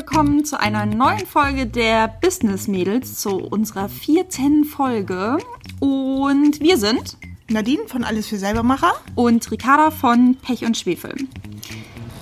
willkommen 0.00 0.46
zu 0.46 0.58
einer 0.58 0.86
neuen 0.86 1.26
Folge 1.26 1.66
der 1.66 2.08
Business 2.08 2.68
Mädels, 2.68 3.16
zu 3.16 3.36
unserer 3.36 3.90
vierten 3.90 4.64
Folge. 4.64 5.36
Und 5.78 6.58
wir 6.58 6.78
sind 6.78 7.18
Nadine 7.50 7.82
von 7.86 8.02
Alles 8.04 8.26
für 8.26 8.38
Selbermacher 8.38 8.94
und 9.14 9.50
Ricarda 9.50 9.90
von 9.90 10.36
Pech 10.36 10.64
und 10.64 10.78
Schwefel. 10.78 11.14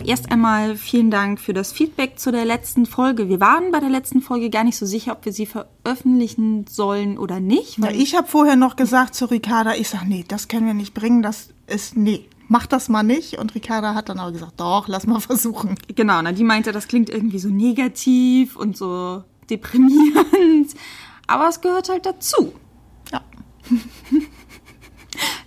Erst 0.04 0.32
einmal 0.32 0.74
vielen 0.74 1.12
Dank 1.12 1.38
für 1.38 1.52
das 1.52 1.70
Feedback 1.70 2.18
zu 2.18 2.32
der 2.32 2.44
letzten 2.44 2.84
Folge. 2.84 3.28
Wir 3.28 3.38
waren 3.38 3.70
bei 3.70 3.78
der 3.78 3.90
letzten 3.90 4.22
Folge 4.22 4.50
gar 4.50 4.64
nicht 4.64 4.76
so 4.76 4.84
sicher, 4.84 5.12
ob 5.12 5.24
wir 5.24 5.32
sie 5.32 5.46
veröffentlichen 5.46 6.66
sollen 6.68 7.16
oder 7.16 7.38
nicht. 7.38 7.78
Ja, 7.78 7.92
ich 7.92 8.16
habe 8.16 8.26
vorher 8.26 8.56
noch 8.56 8.74
gesagt 8.74 9.14
zu 9.14 9.26
Ricarda, 9.26 9.76
ich 9.76 9.88
sage, 9.88 10.06
nee, 10.08 10.24
das 10.26 10.48
können 10.48 10.66
wir 10.66 10.74
nicht 10.74 10.94
bringen, 10.94 11.22
das 11.22 11.50
ist, 11.68 11.96
nee, 11.96 12.26
mach 12.48 12.66
das 12.66 12.88
mal 12.88 13.02
nicht. 13.02 13.38
Und 13.38 13.54
Ricarda 13.54 13.94
hat 13.94 14.08
dann 14.08 14.18
aber 14.18 14.32
gesagt, 14.32 14.54
doch, 14.58 14.88
lass 14.88 15.06
mal 15.06 15.20
versuchen. 15.20 15.76
Genau, 15.94 16.20
na, 16.22 16.32
die 16.32 16.44
meinte, 16.44 16.72
das 16.72 16.88
klingt 16.88 17.10
irgendwie 17.10 17.38
so 17.38 17.48
negativ 17.48 18.56
und 18.56 18.76
so 18.76 19.22
deprimierend. 19.48 20.74
Aber 21.26 21.48
es 21.48 21.60
gehört 21.60 21.88
halt 21.88 22.06
dazu. 22.06 22.52
Ja. 23.12 23.22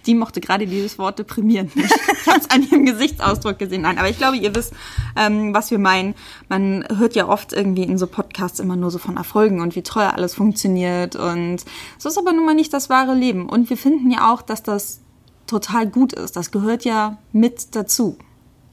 Die 0.07 0.15
mochte 0.15 0.41
gerade 0.41 0.65
dieses 0.65 0.97
Wort 0.97 1.19
deprimierend 1.19 1.75
nicht. 1.75 1.93
Ich 2.21 2.27
habe 2.27 2.39
es 2.39 2.49
an 2.49 2.63
ihrem 2.63 2.85
Gesichtsausdruck 2.85 3.59
gesehen. 3.59 3.83
Nein, 3.83 3.99
aber 3.99 4.09
ich 4.09 4.17
glaube, 4.17 4.35
ihr 4.35 4.55
wisst, 4.55 4.73
ähm, 5.15 5.53
was 5.53 5.69
wir 5.69 5.77
meinen. 5.77 6.15
Man 6.49 6.83
hört 6.97 7.15
ja 7.15 7.27
oft 7.27 7.53
irgendwie 7.53 7.83
in 7.83 7.99
so 7.99 8.07
Podcasts 8.07 8.59
immer 8.59 8.75
nur 8.75 8.89
so 8.89 8.97
von 8.97 9.17
Erfolgen 9.17 9.61
und 9.61 9.75
wie 9.75 9.83
toll 9.83 10.03
alles 10.03 10.33
funktioniert. 10.33 11.15
Und 11.15 11.63
so 11.99 12.09
ist 12.09 12.17
aber 12.17 12.33
nun 12.33 12.45
mal 12.45 12.55
nicht 12.55 12.73
das 12.73 12.89
wahre 12.89 13.13
Leben. 13.13 13.47
Und 13.47 13.69
wir 13.69 13.77
finden 13.77 14.09
ja 14.09 14.33
auch, 14.33 14.41
dass 14.41 14.63
das 14.63 15.01
total 15.51 15.87
gut 15.87 16.13
ist. 16.13 16.37
Das 16.37 16.51
gehört 16.51 16.85
ja 16.85 17.17
mit 17.33 17.75
dazu. 17.75 18.17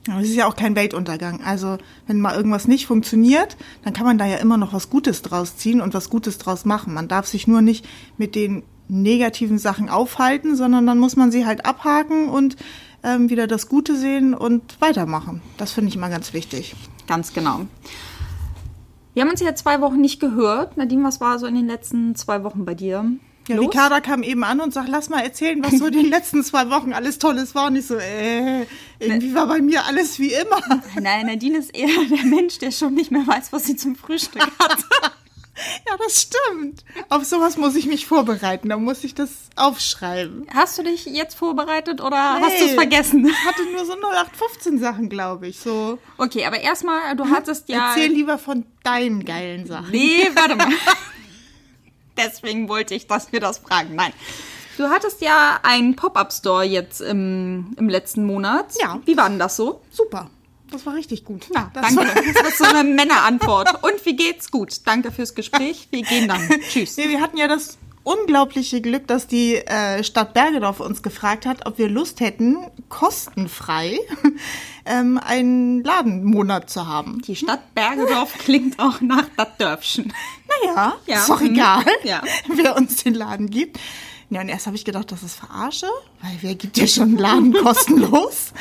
Aber 0.09 0.21
es 0.21 0.29
ist 0.29 0.37
ja 0.37 0.47
auch 0.47 0.57
kein 0.57 0.77
Weltuntergang. 0.77 1.43
Also, 1.45 1.77
wenn 2.07 2.21
mal 2.21 2.35
irgendwas 2.35 2.69
nicht 2.69 2.87
funktioniert, 2.87 3.57
dann 3.83 3.93
kann 3.93 4.07
man 4.07 4.17
da 4.17 4.25
ja 4.25 4.37
immer 4.37 4.57
noch 4.57 4.73
was 4.73 4.89
Gutes 4.89 5.23
draus 5.23 5.57
ziehen 5.57 5.81
und 5.81 5.93
was 5.93 6.09
Gutes 6.09 6.39
draus 6.39 6.65
machen. 6.65 6.95
Man 6.95 7.09
darf 7.09 7.27
sich 7.27 7.47
nur 7.47 7.61
nicht 7.61 7.87
mit 8.17 8.35
den 8.35 8.63
negativen 8.87 9.59
Sachen 9.59 9.89
aufhalten, 9.89 10.57
sondern 10.57 10.87
dann 10.87 10.99
muss 10.99 11.17
man 11.17 11.31
sie 11.31 11.45
halt 11.45 11.67
abhaken 11.67 12.29
und 12.29 12.57
ähm, 13.03 13.29
wieder 13.29 13.47
das 13.47 13.69
Gute 13.69 13.97
sehen 13.97 14.35
und 14.35 14.81
weitermachen. 14.81 15.43
Das 15.59 15.73
finde 15.73 15.91
ich 15.91 15.97
immer 15.97 16.09
ganz 16.09 16.33
wichtig. 16.33 16.75
Ganz 17.07 17.35
genau. 17.35 17.67
Wir 19.15 19.23
haben 19.25 19.31
uns 19.31 19.41
ja 19.41 19.55
zwei 19.55 19.81
Wochen 19.81 20.01
nicht 20.01 20.21
gehört. 20.21 20.77
Nadine, 20.77 21.05
was 21.05 21.21
war 21.21 21.39
so 21.41 21.47
in 21.47 21.57
den 21.57 21.67
letzten 21.67 22.15
zwei 22.15 22.45
Wochen 22.45 22.65
bei 22.65 22.75
dir? 22.75 23.05
Ja, 23.49 23.57
los? 23.57 23.67
Ricarda 23.67 24.01
kam 24.01 24.23
eben 24.23 24.45
an 24.45 24.61
und 24.61 24.73
sagt, 24.73 24.89
lass 24.89 25.09
mal 25.09 25.21
erzählen, 25.21 25.63
was 25.65 25.79
so 25.79 25.91
die 25.91 26.03
letzten 26.09 26.45
zwei 26.45 26.71
Wochen 26.71 26.93
alles 26.93 27.19
Tolles 27.19 27.55
war. 27.55 27.67
Und 27.69 27.77
ich 27.77 27.87
so, 27.87 27.97
äh, 27.97 28.67
irgendwie 28.99 29.35
war 29.35 29.47
bei 29.47 29.61
mir 29.61 29.87
alles 29.87 30.19
wie 30.19 30.33
immer. 30.33 30.61
Nein, 31.01 31.27
Nadine 31.27 31.59
ist 31.59 31.75
eher 31.75 31.89
der 32.11 32.25
Mensch, 32.25 32.59
der 32.59 32.71
schon 32.71 32.95
nicht 32.95 33.11
mehr 33.11 33.27
weiß, 33.27 33.53
was 33.53 33.65
sie 33.65 33.77
zum 33.77 33.97
Frühstück 33.97 34.43
hat. 34.59 34.79
Ja, 35.89 35.97
das 35.97 36.23
stimmt. 36.23 36.85
Auf 37.09 37.25
sowas 37.25 37.57
muss 37.57 37.75
ich 37.75 37.87
mich 37.87 38.07
vorbereiten. 38.07 38.69
Da 38.69 38.77
muss 38.77 39.03
ich 39.03 39.15
das 39.17 39.31
aufschreiben. 39.57 40.47
Hast 40.55 40.79
du 40.79 40.85
dich 40.85 41.07
jetzt 41.07 41.35
vorbereitet 41.35 42.01
oder 42.01 42.35
hast 42.41 42.61
du 42.61 42.65
es 42.67 42.75
vergessen? 42.75 43.27
Ich 43.27 43.45
hatte 43.45 43.65
nur 43.73 43.85
so 43.85 43.95
0815 43.95 44.79
Sachen, 44.79 45.09
glaube 45.09 45.49
ich. 45.49 45.59
So. 45.59 45.99
Okay, 46.17 46.45
aber 46.47 46.61
erstmal, 46.61 47.17
du 47.17 47.29
hattest 47.29 47.69
ja. 47.69 47.89
Erzähl 47.89 48.13
lieber 48.13 48.39
von 48.39 48.67
deinen 48.85 49.25
geilen 49.25 49.67
Sachen. 49.67 49.91
Nee, 49.91 50.29
warte 50.35 50.55
mal. 50.55 50.69
Deswegen 52.19 52.69
wollte 52.69 52.95
ich, 52.95 53.07
dass 53.07 53.33
wir 53.33 53.41
das 53.41 53.59
fragen. 53.59 53.95
Nein. 53.95 54.13
Du 54.77 54.89
hattest 54.89 55.21
ja 55.23 55.59
einen 55.63 55.97
Pop-Up-Store 55.97 56.65
jetzt 56.65 57.01
im, 57.01 57.75
im 57.77 57.89
letzten 57.89 58.25
Monat. 58.25 58.67
Ja. 58.81 59.01
Wie 59.07 59.17
war 59.17 59.29
denn 59.29 59.39
das 59.39 59.57
so? 59.57 59.81
Super. 59.91 60.31
Das 60.71 60.85
war 60.85 60.95
richtig 60.95 61.25
gut. 61.25 61.47
Ja, 61.55 61.71
das 61.73 61.95
danke. 61.95 62.33
Das 62.35 62.49
ist 62.49 62.59
so 62.59 62.65
eine 62.65 62.85
Männerantwort. 62.85 63.83
Und 63.83 64.05
wie 64.05 64.15
geht's? 64.15 64.51
Gut. 64.51 64.87
Danke 64.87 65.11
fürs 65.11 65.35
Gespräch. 65.35 65.89
Wir 65.91 66.03
gehen 66.03 66.29
dann. 66.29 66.49
Tschüss. 66.71 66.97
Nee, 66.97 67.09
wir 67.09 67.21
hatten 67.21 67.39
ja 67.39 67.49
das 67.49 67.79
unglaubliche 68.09 68.81
Glück, 68.81 69.07
dass 69.07 69.27
die 69.27 69.57
äh, 69.57 70.03
Stadt 70.03 70.33
Bergedorf 70.33 70.81
uns 70.81 71.03
gefragt 71.03 71.45
hat, 71.47 71.67
ob 71.67 71.77
wir 71.79 71.89
Lust 71.89 72.21
hätten, 72.21 72.57
kostenfrei 72.89 73.99
ähm, 74.87 75.19
einen 75.23 75.83
Ladenmonat 75.85 76.71
zu 76.71 76.87
haben. 76.87 77.21
Die 77.27 77.37
Stadt 77.37 77.75
Bergedorf 77.75 78.33
klingt 78.39 78.79
auch 78.79 79.01
nach 79.01 79.27
das 79.37 79.49
Dörfchen. 79.59 80.13
Naja, 80.65 80.95
Ja. 81.07 81.17
ist 81.21 81.29
doch 81.29 81.41
Mhm. 81.41 81.55
egal, 81.55 81.85
Ja. 82.05 82.23
wer 82.55 82.77
uns 82.77 83.03
den 83.05 83.15
Laden 83.15 83.51
gibt. 83.51 83.79
Ja, 84.31 84.41
und 84.43 84.49
erst 84.49 84.67
habe 84.67 84.77
ich 84.77 84.85
gedacht, 84.85 85.11
das 85.11 85.23
ist 85.23 85.37
Verarsche, 85.37 85.87
weil 86.23 86.37
wer 86.43 86.55
gibt 86.55 86.77
ja 86.77 86.87
schon 86.87 87.05
einen 87.11 87.19
Laden 87.19 87.53
kostenlos? 87.55 88.53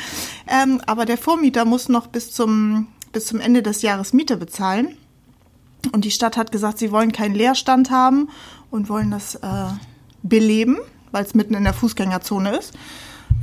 ähm, 0.46 0.80
aber 0.86 1.04
der 1.04 1.18
Vormieter 1.18 1.64
muss 1.66 1.88
noch 1.90 2.06
bis 2.06 2.32
zum, 2.32 2.88
bis 3.12 3.26
zum 3.26 3.38
Ende 3.40 3.62
des 3.62 3.82
Jahres 3.82 4.12
Miete 4.14 4.36
bezahlen. 4.38 4.96
Und 5.92 6.04
die 6.04 6.10
Stadt 6.10 6.36
hat 6.36 6.52
gesagt, 6.52 6.78
sie 6.78 6.90
wollen 6.92 7.12
keinen 7.12 7.34
Leerstand 7.34 7.90
haben 7.90 8.28
und 8.70 8.88
wollen 8.88 9.10
das 9.10 9.36
äh, 9.36 9.68
beleben, 10.22 10.78
weil 11.12 11.24
es 11.24 11.34
mitten 11.34 11.54
in 11.54 11.64
der 11.64 11.74
Fußgängerzone 11.74 12.56
ist. 12.56 12.74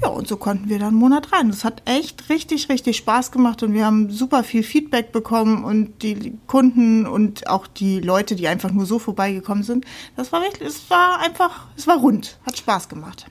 Ja, 0.01 0.09
und 0.09 0.28
so 0.28 0.35
konnten 0.35 0.68
wir 0.68 0.78
dann 0.78 0.90
einen 0.90 0.97
Monat 0.97 1.31
rein. 1.31 1.50
Das 1.50 1.63
hat 1.63 1.81
echt 1.85 2.29
richtig, 2.29 2.68
richtig 2.69 2.97
Spaß 2.97 3.31
gemacht 3.31 3.63
und 3.63 3.73
wir 3.73 3.85
haben 3.85 4.12
super 4.12 4.44
viel 4.44 4.63
Feedback 4.63 5.12
bekommen 5.12 5.63
und 5.63 6.01
die 6.03 6.38
Kunden 6.47 7.07
und 7.07 7.47
auch 7.47 7.66
die 7.66 8.01
Leute, 8.01 8.35
die 8.35 8.47
einfach 8.47 8.72
nur 8.72 8.85
so 8.85 9.00
vorbeigekommen 9.00 9.63
sind, 9.63 9.85
das 10.17 10.31
war 10.31 10.41
wirklich, 10.41 10.67
es 10.67 10.90
war 10.90 11.19
einfach, 11.19 11.67
es 11.78 11.88
war 11.88 11.97
rund, 11.97 12.38
hat 12.46 12.57
Spaß 12.57 12.90
gemacht. 12.90 13.28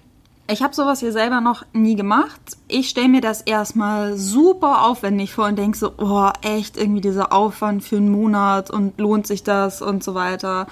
Ich 0.46 0.62
habe 0.62 0.74
sowas 0.74 1.00
hier 1.00 1.12
selber 1.12 1.40
noch 1.40 1.64
nie 1.72 1.96
gemacht. 1.96 2.40
Ich 2.68 2.90
stelle 2.90 3.08
mir 3.08 3.22
das 3.22 3.40
erstmal 3.40 4.18
super 4.18 4.84
aufwendig 4.84 5.32
vor 5.32 5.46
und 5.46 5.56
denke 5.56 5.78
so, 5.78 5.94
oh, 5.96 6.30
echt 6.42 6.76
irgendwie 6.76 7.00
dieser 7.00 7.32
Aufwand 7.32 7.82
für 7.82 7.96
einen 7.96 8.10
Monat 8.10 8.70
und 8.70 8.98
lohnt 8.98 9.26
sich 9.26 9.42
das 9.42 9.80
und 9.80 10.04
so 10.04 10.14
weiter. 10.14 10.66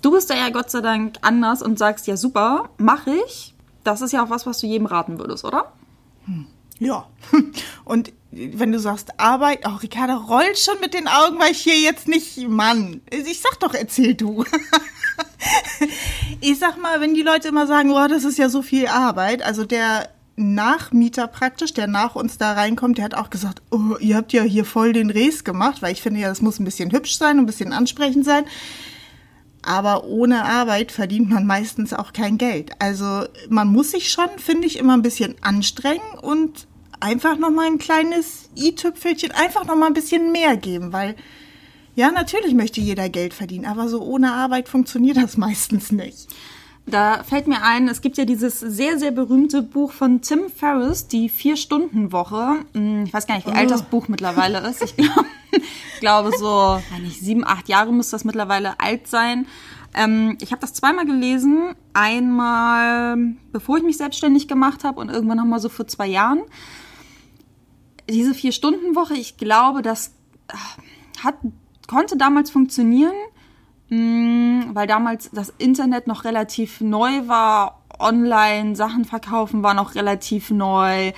Du 0.00 0.12
bist 0.12 0.30
da 0.30 0.34
ja 0.34 0.48
Gott 0.48 0.70
sei 0.70 0.80
Dank 0.80 1.16
anders 1.20 1.62
und 1.62 1.78
sagst, 1.78 2.06
ja 2.06 2.16
super, 2.16 2.70
mache 2.78 3.10
ich. 3.26 3.54
Das 3.84 4.00
ist 4.00 4.12
ja 4.12 4.24
auch 4.24 4.30
was, 4.30 4.46
was 4.46 4.60
du 4.60 4.66
jedem 4.66 4.86
raten 4.86 5.18
würdest, 5.18 5.44
oder? 5.44 5.72
Ja. 6.78 7.06
Und 7.84 8.12
wenn 8.30 8.72
du 8.72 8.78
sagst 8.80 9.20
Arbeit, 9.20 9.60
oh, 9.66 9.76
Ricarda 9.76 10.16
rollt 10.16 10.58
schon 10.58 10.80
mit 10.80 10.94
den 10.94 11.06
Augen, 11.06 11.38
weil 11.38 11.52
ich 11.52 11.58
hier 11.58 11.78
jetzt 11.78 12.08
nicht, 12.08 12.48
Mann, 12.48 13.02
ich 13.10 13.40
sag 13.40 13.60
doch, 13.60 13.74
erzähl 13.74 14.14
du. 14.14 14.44
Ich 16.40 16.58
sag 16.58 16.80
mal, 16.80 17.00
wenn 17.00 17.14
die 17.14 17.22
Leute 17.22 17.48
immer 17.48 17.66
sagen, 17.66 17.90
oh, 17.92 18.06
das 18.08 18.24
ist 18.24 18.38
ja 18.38 18.48
so 18.48 18.62
viel 18.62 18.88
Arbeit, 18.88 19.42
also 19.42 19.64
der 19.64 20.08
Nachmieter 20.36 21.26
praktisch, 21.26 21.74
der 21.74 21.86
nach 21.86 22.14
uns 22.14 22.38
da 22.38 22.52
reinkommt, 22.52 22.98
der 22.98 23.04
hat 23.04 23.14
auch 23.14 23.30
gesagt, 23.30 23.62
oh, 23.70 23.96
ihr 24.00 24.16
habt 24.16 24.32
ja 24.32 24.42
hier 24.42 24.64
voll 24.64 24.92
den 24.92 25.10
Res 25.10 25.44
gemacht, 25.44 25.82
weil 25.82 25.92
ich 25.92 26.02
finde 26.02 26.20
ja, 26.20 26.28
das 26.28 26.40
muss 26.40 26.58
ein 26.58 26.64
bisschen 26.64 26.90
hübsch 26.90 27.16
sein, 27.16 27.38
ein 27.38 27.46
bisschen 27.46 27.72
ansprechend 27.72 28.24
sein. 28.24 28.44
Aber 29.64 30.04
ohne 30.04 30.44
Arbeit 30.44 30.90
verdient 30.90 31.30
man 31.30 31.46
meistens 31.46 31.92
auch 31.92 32.12
kein 32.12 32.38
Geld. 32.38 32.72
Also 32.80 33.26
man 33.48 33.68
muss 33.68 33.92
sich 33.92 34.10
schon, 34.10 34.28
finde 34.38 34.66
ich, 34.66 34.78
immer 34.78 34.94
ein 34.94 35.02
bisschen 35.02 35.36
anstrengen 35.40 36.18
und 36.20 36.66
einfach 36.98 37.36
noch 37.38 37.50
mal 37.50 37.66
ein 37.66 37.78
kleines 37.78 38.48
i-Tüpfelchen, 38.56 39.30
einfach 39.32 39.64
noch 39.64 39.76
mal 39.76 39.86
ein 39.86 39.94
bisschen 39.94 40.32
mehr 40.32 40.56
geben, 40.56 40.92
weil 40.92 41.14
ja, 41.94 42.10
natürlich 42.10 42.54
möchte 42.54 42.80
jeder 42.80 43.08
Geld 43.08 43.34
verdienen, 43.34 43.66
aber 43.66 43.88
so 43.88 44.02
ohne 44.02 44.32
Arbeit 44.32 44.68
funktioniert 44.68 45.16
das 45.16 45.36
meistens 45.36 45.92
nicht. 45.92 46.28
Da 46.84 47.22
fällt 47.22 47.46
mir 47.46 47.62
ein, 47.62 47.86
es 47.86 48.00
gibt 48.00 48.18
ja 48.18 48.24
dieses 48.24 48.58
sehr, 48.58 48.98
sehr 48.98 49.12
berühmte 49.12 49.62
Buch 49.62 49.92
von 49.92 50.20
Tim 50.20 50.50
Ferriss, 50.50 51.06
die 51.06 51.28
Vier-Stunden-Woche. 51.28 52.64
Hm, 52.74 53.04
Ich 53.06 53.12
weiß 53.14 53.26
gar 53.28 53.36
nicht, 53.36 53.46
wie 53.46 53.52
alt 53.52 53.70
das 53.70 53.84
Buch 53.84 54.08
mittlerweile 54.08 54.58
ist. 54.68 54.82
Ich 54.82 54.96
glaube, 54.96 55.24
ich 55.52 56.00
glaube 56.00 56.32
so, 56.36 56.82
nicht, 57.00 57.20
sieben, 57.20 57.46
acht 57.46 57.68
Jahre 57.68 57.92
müsste 57.92 58.12
das 58.16 58.24
mittlerweile 58.24 58.80
alt 58.80 59.06
sein. 59.06 59.46
Ähm, 59.94 60.36
ich 60.40 60.50
habe 60.50 60.60
das 60.60 60.72
zweimal 60.72 61.06
gelesen. 61.06 61.74
Einmal, 61.92 63.16
bevor 63.52 63.76
ich 63.76 63.84
mich 63.84 63.98
selbstständig 63.98 64.48
gemacht 64.48 64.82
habe 64.82 64.98
und 65.00 65.08
irgendwann 65.08 65.36
nochmal 65.36 65.60
so 65.60 65.68
vor 65.68 65.86
zwei 65.86 66.08
Jahren. 66.08 66.40
Diese 68.10 68.34
Vier-Stunden-Woche, 68.34 69.14
ich 69.14 69.36
glaube, 69.36 69.82
das 69.82 70.14
äh, 70.48 70.54
hat, 71.22 71.36
konnte 71.92 72.16
damals 72.16 72.50
funktionieren. 72.50 73.14
Mm, 73.88 74.74
weil 74.74 74.86
damals 74.86 75.30
das 75.32 75.52
Internet 75.58 76.06
noch 76.06 76.24
relativ 76.24 76.80
neu 76.80 77.28
war, 77.28 77.82
online 77.98 78.74
Sachen 78.74 79.04
verkaufen 79.04 79.62
war 79.62 79.74
noch 79.74 79.94
relativ 79.94 80.50
neu. 80.50 81.12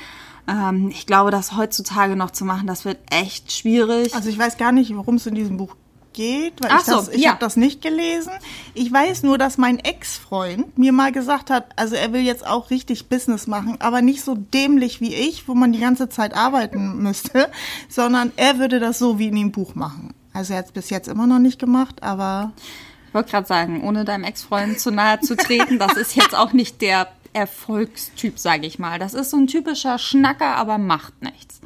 Ähm, 0.48 0.88
ich 0.90 1.06
glaube, 1.06 1.30
das 1.30 1.56
heutzutage 1.56 2.16
noch 2.16 2.32
zu 2.32 2.44
machen, 2.44 2.66
das 2.66 2.84
wird 2.84 2.98
echt 3.10 3.52
schwierig. 3.52 4.14
Also 4.14 4.28
ich 4.28 4.38
weiß 4.38 4.58
gar 4.58 4.72
nicht, 4.72 4.94
worum 4.96 5.14
es 5.14 5.26
in 5.26 5.36
diesem 5.36 5.56
Buch 5.56 5.76
geht, 6.14 6.62
weil 6.62 6.70
Ach 6.72 6.80
ich, 6.80 6.86
das, 6.86 7.06
so, 7.06 7.12
ich 7.12 7.22
ja. 7.22 7.30
habe 7.30 7.40
das 7.40 7.56
nicht 7.56 7.80
gelesen. 7.80 8.32
Ich 8.74 8.90
weiß 8.90 9.22
nur, 9.22 9.38
dass 9.38 9.58
mein 9.58 9.78
Ex-Freund 9.78 10.78
mir 10.78 10.92
mal 10.92 11.12
gesagt 11.12 11.50
hat, 11.50 11.66
also 11.76 11.94
er 11.94 12.12
will 12.12 12.22
jetzt 12.22 12.46
auch 12.46 12.70
richtig 12.70 13.08
Business 13.08 13.46
machen, 13.46 13.76
aber 13.80 14.02
nicht 14.02 14.22
so 14.22 14.34
dämlich 14.34 15.00
wie 15.00 15.14
ich, 15.14 15.48
wo 15.48 15.54
man 15.54 15.72
die 15.72 15.80
ganze 15.80 16.08
Zeit 16.08 16.34
arbeiten 16.34 17.02
müsste, 17.02 17.50
sondern 17.88 18.32
er 18.36 18.58
würde 18.58 18.80
das 18.80 18.98
so 18.98 19.18
wie 19.18 19.28
in 19.28 19.36
dem 19.36 19.52
Buch 19.52 19.74
machen. 19.74 20.14
Also 20.34 20.52
er 20.52 20.58
hat 20.58 20.66
es 20.66 20.72
bis 20.72 20.90
jetzt 20.90 21.08
immer 21.08 21.26
noch 21.26 21.38
nicht 21.38 21.58
gemacht, 21.58 22.02
aber 22.02 22.52
Ich 23.08 23.14
wollte 23.14 23.30
gerade 23.30 23.46
sagen, 23.46 23.82
ohne 23.84 24.04
deinem 24.04 24.24
Ex-Freund 24.24 24.78
zu 24.80 24.90
nahe 24.90 25.20
zu 25.20 25.36
treten, 25.36 25.78
das 25.78 25.92
ist 25.96 26.16
jetzt 26.16 26.34
auch 26.34 26.52
nicht 26.52 26.82
der 26.82 27.08
Erfolgstyp, 27.32 28.38
sage 28.38 28.66
ich 28.66 28.78
mal. 28.78 28.98
Das 28.98 29.14
ist 29.14 29.30
so 29.30 29.36
ein 29.36 29.46
typischer 29.46 29.98
Schnacker, 29.98 30.56
aber 30.56 30.78
macht 30.78 31.22
nichts. 31.22 31.60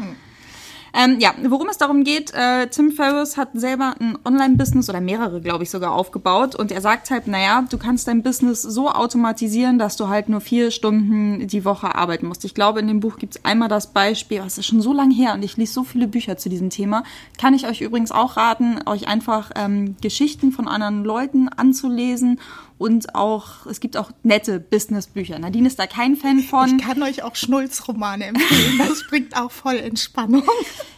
Ähm, 1.00 1.20
ja, 1.20 1.32
worum 1.44 1.68
es 1.68 1.78
darum 1.78 2.02
geht, 2.02 2.34
äh, 2.34 2.66
Tim 2.66 2.90
Ferriss 2.90 3.36
hat 3.36 3.50
selber 3.54 3.94
ein 4.00 4.18
Online-Business 4.24 4.88
oder 4.88 5.00
mehrere, 5.00 5.40
glaube 5.40 5.62
ich, 5.62 5.70
sogar 5.70 5.92
aufgebaut 5.92 6.56
und 6.56 6.72
er 6.72 6.80
sagt 6.80 7.12
halt, 7.12 7.28
naja, 7.28 7.64
du 7.70 7.78
kannst 7.78 8.08
dein 8.08 8.24
Business 8.24 8.62
so 8.62 8.90
automatisieren, 8.90 9.78
dass 9.78 9.96
du 9.96 10.08
halt 10.08 10.28
nur 10.28 10.40
vier 10.40 10.72
Stunden 10.72 11.46
die 11.46 11.64
Woche 11.64 11.94
arbeiten 11.94 12.26
musst. 12.26 12.44
Ich 12.44 12.52
glaube, 12.52 12.80
in 12.80 12.88
dem 12.88 12.98
Buch 12.98 13.18
gibt 13.18 13.36
es 13.36 13.44
einmal 13.44 13.68
das 13.68 13.92
Beispiel, 13.92 14.40
was 14.40 14.58
ist 14.58 14.66
schon 14.66 14.80
so 14.80 14.92
lange 14.92 15.14
her 15.14 15.34
und 15.34 15.44
ich 15.44 15.56
lese 15.56 15.72
so 15.72 15.84
viele 15.84 16.08
Bücher 16.08 16.36
zu 16.36 16.48
diesem 16.48 16.68
Thema, 16.68 17.04
kann 17.38 17.54
ich 17.54 17.68
euch 17.68 17.80
übrigens 17.80 18.10
auch 18.10 18.36
raten, 18.36 18.80
euch 18.86 19.06
einfach 19.06 19.52
ähm, 19.54 19.94
Geschichten 20.00 20.50
von 20.50 20.66
anderen 20.66 21.04
Leuten 21.04 21.48
anzulesen 21.48 22.40
und 22.78 23.14
auch, 23.14 23.66
es 23.66 23.80
gibt 23.80 23.96
auch 23.96 24.10
nette 24.22 24.60
Business-Bücher. 24.60 25.38
Nadine 25.38 25.66
ist 25.66 25.78
da 25.78 25.86
kein 25.86 26.16
Fan 26.16 26.40
von. 26.40 26.78
Ich 26.78 26.84
kann 26.84 27.02
euch 27.02 27.22
auch 27.22 27.34
Schnulz-Romane 27.34 28.26
empfehlen. 28.26 28.78
Das 28.78 29.06
bringt 29.08 29.36
auch 29.36 29.50
voll 29.50 29.76
Entspannung. 29.76 30.44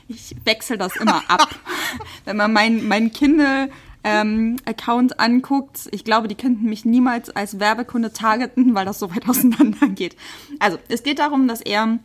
Ich 0.09 0.37
wechsle 0.45 0.77
das 0.77 0.97
immer 0.97 1.23
ab. 1.29 1.49
Wenn 2.25 2.37
man 2.37 2.53
mein, 2.53 2.87
mein 2.87 3.13
Kindle 3.13 3.71
ähm, 4.05 4.57
Account 4.67 5.21
anguckt, 5.21 5.89
ich 5.91 6.05
glaube, 6.05 6.29
die 6.29 6.35
könnten 6.35 6.67
mich 6.67 6.85
niemals 6.85 7.31
als 7.31 7.61
Werbekunde 7.61 8.13
targeten, 8.13 8.75
weil 8.75 8.85
das 8.85 8.99
so 8.99 9.15
weit 9.15 9.29
auseinander 9.29 9.89
geht. 9.89 10.17
Also, 10.59 10.79
es 10.89 11.03
geht 11.03 11.19
darum, 11.19 11.49
dass 11.49 11.61
er 11.61 11.99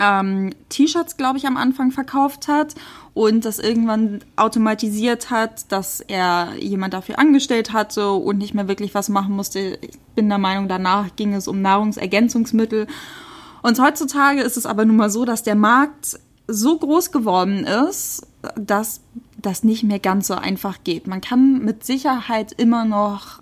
ähm, 0.00 0.52
T-Shirts, 0.68 1.16
glaube 1.16 1.38
ich, 1.38 1.46
am 1.46 1.56
Anfang 1.56 1.90
verkauft 1.90 2.48
hat 2.48 2.74
und 3.14 3.44
das 3.44 3.58
irgendwann 3.58 4.20
automatisiert 4.36 5.30
hat, 5.30 5.70
dass 5.72 6.00
er 6.00 6.54
jemand 6.58 6.94
dafür 6.94 7.18
angestellt 7.18 7.72
hatte 7.72 8.12
und 8.12 8.38
nicht 8.38 8.54
mehr 8.54 8.68
wirklich 8.68 8.94
was 8.94 9.08
machen 9.08 9.34
musste. 9.34 9.78
Ich 9.80 9.98
bin 10.14 10.28
der 10.28 10.38
Meinung, 10.38 10.68
danach 10.68 11.16
ging 11.16 11.34
es 11.34 11.48
um 11.48 11.62
Nahrungsergänzungsmittel. 11.62 12.86
Und 13.62 13.80
heutzutage 13.80 14.42
ist 14.42 14.56
es 14.56 14.66
aber 14.66 14.84
nun 14.84 14.96
mal 14.96 15.10
so, 15.10 15.24
dass 15.24 15.42
der 15.42 15.56
Markt 15.56 16.18
so 16.46 16.78
groß 16.78 17.12
geworden 17.12 17.64
ist, 17.64 18.26
dass 18.56 19.00
das 19.36 19.64
nicht 19.64 19.84
mehr 19.84 19.98
ganz 19.98 20.28
so 20.28 20.34
einfach 20.34 20.78
geht. 20.84 21.06
Man 21.06 21.20
kann 21.20 21.64
mit 21.64 21.84
Sicherheit 21.84 22.52
immer 22.52 22.84
noch 22.84 23.40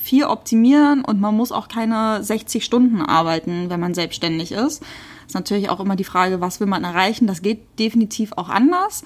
viel 0.00 0.24
optimieren 0.24 1.04
und 1.04 1.20
man 1.20 1.36
muss 1.36 1.52
auch 1.52 1.68
keine 1.68 2.22
60 2.22 2.64
Stunden 2.64 3.02
arbeiten, 3.02 3.68
wenn 3.68 3.80
man 3.80 3.94
selbstständig 3.94 4.52
ist. 4.52 4.82
Ist 5.32 5.34
natürlich 5.34 5.70
auch 5.70 5.80
immer 5.80 5.96
die 5.96 6.04
Frage, 6.04 6.42
was 6.42 6.60
will 6.60 6.66
man 6.66 6.84
erreichen. 6.84 7.26
Das 7.26 7.40
geht 7.40 7.78
definitiv 7.78 8.32
auch 8.36 8.50
anders. 8.50 9.02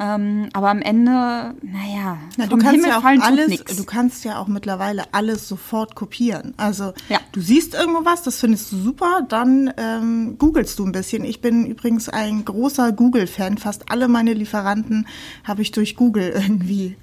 Ähm, 0.00 0.48
aber 0.52 0.68
am 0.68 0.82
Ende, 0.82 1.54
naja, 1.62 2.18
Na, 2.36 2.46
du 2.46 2.56
kannst 2.56 2.74
Himmel 2.74 2.90
ja 2.90 2.98
auch 2.98 3.04
alles, 3.04 3.64
du 3.76 3.84
kannst 3.84 4.24
ja 4.24 4.40
auch 4.40 4.48
mittlerweile 4.48 5.04
alles 5.14 5.46
sofort 5.46 5.94
kopieren. 5.94 6.54
Also 6.56 6.92
ja. 7.08 7.20
du 7.30 7.40
siehst 7.40 7.74
irgendwo 7.74 8.04
was, 8.04 8.24
das 8.24 8.40
findest 8.40 8.72
du 8.72 8.78
super, 8.78 9.24
dann 9.28 9.72
ähm, 9.76 10.38
googelst 10.38 10.76
du 10.80 10.86
ein 10.86 10.90
bisschen. 10.90 11.24
Ich 11.24 11.40
bin 11.40 11.66
übrigens 11.66 12.08
ein 12.08 12.44
großer 12.44 12.90
Google-Fan. 12.90 13.58
Fast 13.58 13.92
alle 13.92 14.08
meine 14.08 14.34
Lieferanten 14.34 15.06
habe 15.44 15.62
ich 15.62 15.70
durch 15.70 15.94
Google 15.94 16.30
irgendwie 16.34 16.96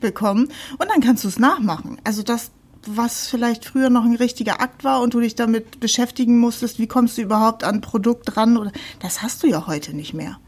bekommen. 0.00 0.46
Und 0.78 0.88
dann 0.88 1.00
kannst 1.00 1.24
du 1.24 1.28
es 1.28 1.40
nachmachen. 1.40 1.98
Also 2.04 2.22
das, 2.22 2.52
was 2.86 3.28
vielleicht 3.28 3.64
früher 3.64 3.90
noch 3.90 4.04
ein 4.04 4.16
richtiger 4.16 4.60
Akt 4.60 4.84
war 4.84 5.00
und 5.00 5.14
du 5.14 5.20
dich 5.20 5.34
damit 5.34 5.80
beschäftigen 5.80 6.38
musstest, 6.38 6.78
wie 6.78 6.86
kommst 6.86 7.18
du 7.18 7.22
überhaupt 7.22 7.64
an 7.64 7.76
ein 7.76 7.80
Produkt 7.80 8.36
ran, 8.36 8.56
oder 8.56 8.72
das 9.00 9.22
hast 9.22 9.42
du 9.42 9.46
ja 9.46 9.66
heute 9.66 9.94
nicht 9.94 10.14
mehr. 10.14 10.38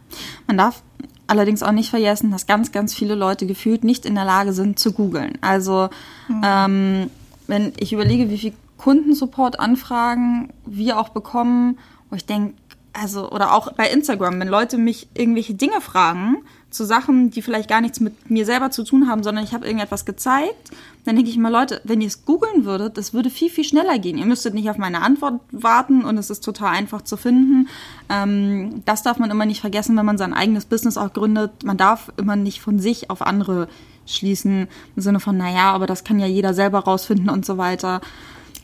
Man 0.47 0.59
darf 0.59 0.83
allerdings 1.27 1.63
auch 1.63 1.73
nicht 1.73 1.91
vergessen, 1.91 2.31
dass 2.31 2.47
ganz, 2.47 2.73
ganz 2.73 2.95
viele 2.95 3.15
Leute 3.15 3.47
gefühlt 3.47 3.85
nicht 3.85 4.05
in 4.05 4.15
der 4.15 4.25
Lage 4.25 4.53
sind 4.53 4.79
zu 4.79 4.93
googeln. 4.93 5.39
Also 5.41 5.89
mhm. 6.29 6.43
ähm, 6.45 7.11
wenn 7.47 7.73
ich 7.79 7.93
überlege, 7.93 8.31
wie 8.31 8.39
viel 8.39 8.53
Kundensupport-Anfragen 8.79 10.53
wir 10.67 10.99
auch 10.99 11.11
bekommen, 11.11 11.79
wo 12.11 12.17
ich 12.17 12.27
denke, 12.27 12.55
also, 12.93 13.31
oder 13.31 13.55
auch 13.55 13.73
bei 13.73 13.89
Instagram, 13.91 14.39
wenn 14.41 14.49
Leute 14.49 14.79
mich 14.79 15.09
irgendwelche 15.15 15.55
Dinge 15.55 15.81
fragen, 15.81 16.45
zu 16.73 16.85
Sachen, 16.85 17.31
die 17.31 17.43
vielleicht 17.43 17.69
gar 17.69 17.81
nichts 17.81 18.01
mit 18.01 18.31
mir 18.31 18.47
selber 18.47 18.71
zu 18.71 18.83
tun 18.83 19.09
haben, 19.09 19.23
sondern 19.23 19.45
ich 19.45 19.53
habe 19.53 19.67
irgendetwas 19.67 20.05
gezeigt, 20.05 20.71
dann 21.05 21.17
denke 21.17 21.31
ich 21.31 21.37
immer, 21.37 21.51
Leute, 21.51 21.81
wenn 21.85 22.01
ihr 22.01 22.07
es 22.07 22.25
googeln 22.25 22.65
würdet, 22.65 22.97
das 22.97 23.13
würde 23.13 23.31
viel, 23.31 23.51
viel 23.51 23.65
schneller 23.65 23.99
gehen. 23.99 24.17
Ihr 24.17 24.27
müsstet 24.27 24.55
nicht 24.55 24.71
auf 24.71 24.79
meine 24.79 25.03
Antwort 25.03 25.41
warten 25.51 26.05
und 26.05 26.17
es 26.17 26.31
ist 26.31 26.41
total 26.41 26.71
einfach 26.71 27.03
zu 27.03 27.17
finden. 27.17 27.69
Ähm, 28.09 28.83
das 28.85 29.03
darf 29.03 29.19
man 29.19 29.31
immer 29.31 29.47
nicht 29.47 29.61
vergessen, 29.61 29.97
wenn 29.97 30.07
man 30.07 30.19
sein 30.19 30.33
eigenes 30.33 30.65
Business 30.65 30.97
auch 30.97 31.13
gründet. 31.13 31.65
Man 31.65 31.77
darf 31.77 32.13
immer 32.17 32.37
nicht 32.37 32.61
von 32.61 32.79
sich 32.79 33.11
auf 33.11 33.23
andere 33.23 33.69
schließen, 34.07 34.69
im 34.97 35.03
Sinne 35.03 35.21
von, 35.21 35.37
naja, 35.37 35.73
aber 35.73 35.87
das 35.87 36.05
kann 36.05 36.19
ja 36.19 36.27
jeder 36.27 36.55
selber 36.55 36.81
rausfinden 36.81 37.29
und 37.29 37.45
so 37.45 37.59
weiter. 37.59 38.01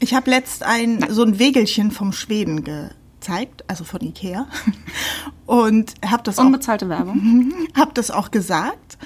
Ich 0.00 0.14
habe 0.14 0.30
letzt 0.30 0.62
ein, 0.62 1.04
so 1.10 1.22
ein 1.22 1.38
Wegelchen 1.38 1.90
vom 1.90 2.12
Schweden 2.12 2.64
ge 2.64 2.88
gezeigt, 3.20 3.64
also 3.68 3.84
von 3.84 4.00
Ikea. 4.00 4.46
Und 5.46 5.94
habe 6.04 6.22
das 6.22 6.38
Unbezahlte 6.38 6.86
auch, 6.86 6.90
Werbung. 6.90 7.52
Habe 7.74 7.92
das 7.94 8.10
auch 8.10 8.30
gesagt. 8.30 8.98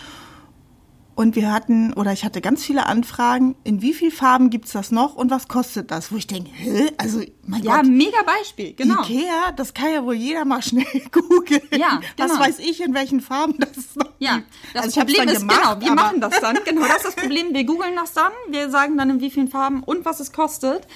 Und 1.14 1.36
wir 1.36 1.52
hatten, 1.52 1.92
oder 1.92 2.12
ich 2.12 2.24
hatte 2.24 2.40
ganz 2.40 2.64
viele 2.64 2.86
Anfragen, 2.86 3.54
in 3.64 3.82
wie 3.82 3.92
vielen 3.92 4.10
Farben 4.10 4.48
gibt's 4.48 4.72
das 4.72 4.90
noch 4.90 5.14
und 5.14 5.30
was 5.30 5.46
kostet 5.46 5.90
das? 5.90 6.10
Wo 6.10 6.16
ich 6.16 6.26
denke, 6.26 6.50
hä? 6.50 6.90
Also, 6.96 7.20
mein 7.44 7.62
ja, 7.62 7.76
Gott. 7.76 7.86
Ja, 7.86 7.90
mega 7.92 8.22
Beispiel, 8.24 8.72
genau. 8.72 9.02
Ikea, 9.02 9.52
das 9.54 9.74
kann 9.74 9.92
ja 9.92 10.04
wohl 10.04 10.14
jeder 10.14 10.46
mal 10.46 10.62
schnell 10.62 10.86
googeln. 11.12 11.60
Ja, 11.70 12.00
genau. 12.16 12.30
Was 12.30 12.40
weiß 12.40 12.58
ich, 12.60 12.80
in 12.80 12.94
welchen 12.94 13.20
Farben 13.20 13.56
das 13.58 13.94
noch 13.94 14.08
Ja, 14.20 14.40
das 14.72 14.84
also 14.84 15.00
Problem 15.00 15.28
ist, 15.28 15.40
gemacht, 15.40 15.60
genau, 15.62 15.80
wir 15.80 15.94
machen 15.94 16.20
das 16.20 16.40
dann. 16.40 16.58
Genau, 16.64 16.86
das 16.86 16.96
ist 16.96 17.04
das 17.08 17.16
Problem. 17.16 17.52
Wir 17.52 17.64
googeln 17.64 17.94
das 17.94 18.14
dann, 18.14 18.32
wir 18.48 18.70
sagen 18.70 18.96
dann, 18.96 19.10
in 19.10 19.20
wie 19.20 19.30
vielen 19.30 19.48
Farben 19.48 19.82
und 19.82 20.06
was 20.06 20.18
es 20.18 20.32
kostet. 20.32 20.86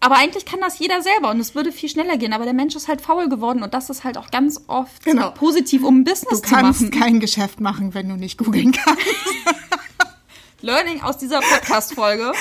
Aber 0.00 0.16
eigentlich 0.16 0.44
kann 0.44 0.60
das 0.60 0.78
jeder 0.78 1.02
selber 1.02 1.30
und 1.30 1.40
es 1.40 1.54
würde 1.54 1.72
viel 1.72 1.88
schneller 1.88 2.16
gehen. 2.16 2.32
Aber 2.32 2.44
der 2.44 2.54
Mensch 2.54 2.76
ist 2.76 2.88
halt 2.88 3.00
faul 3.00 3.28
geworden 3.28 3.62
und 3.62 3.74
das 3.74 3.90
ist 3.90 4.04
halt 4.04 4.16
auch 4.16 4.30
ganz 4.30 4.60
oft 4.66 5.04
genau. 5.04 5.30
positiv, 5.30 5.82
um 5.82 6.00
ein 6.00 6.04
Business 6.04 6.42
zu 6.42 6.50
machen. 6.54 6.74
Du 6.78 6.90
kannst 6.90 6.92
kein 6.92 7.20
Geschäft 7.20 7.60
machen, 7.60 7.94
wenn 7.94 8.08
du 8.08 8.16
nicht 8.16 8.38
googeln 8.38 8.72
kannst. 8.72 9.02
Learning 10.60 11.00
aus 11.02 11.18
dieser 11.18 11.40
Podcast-Folge 11.40 12.32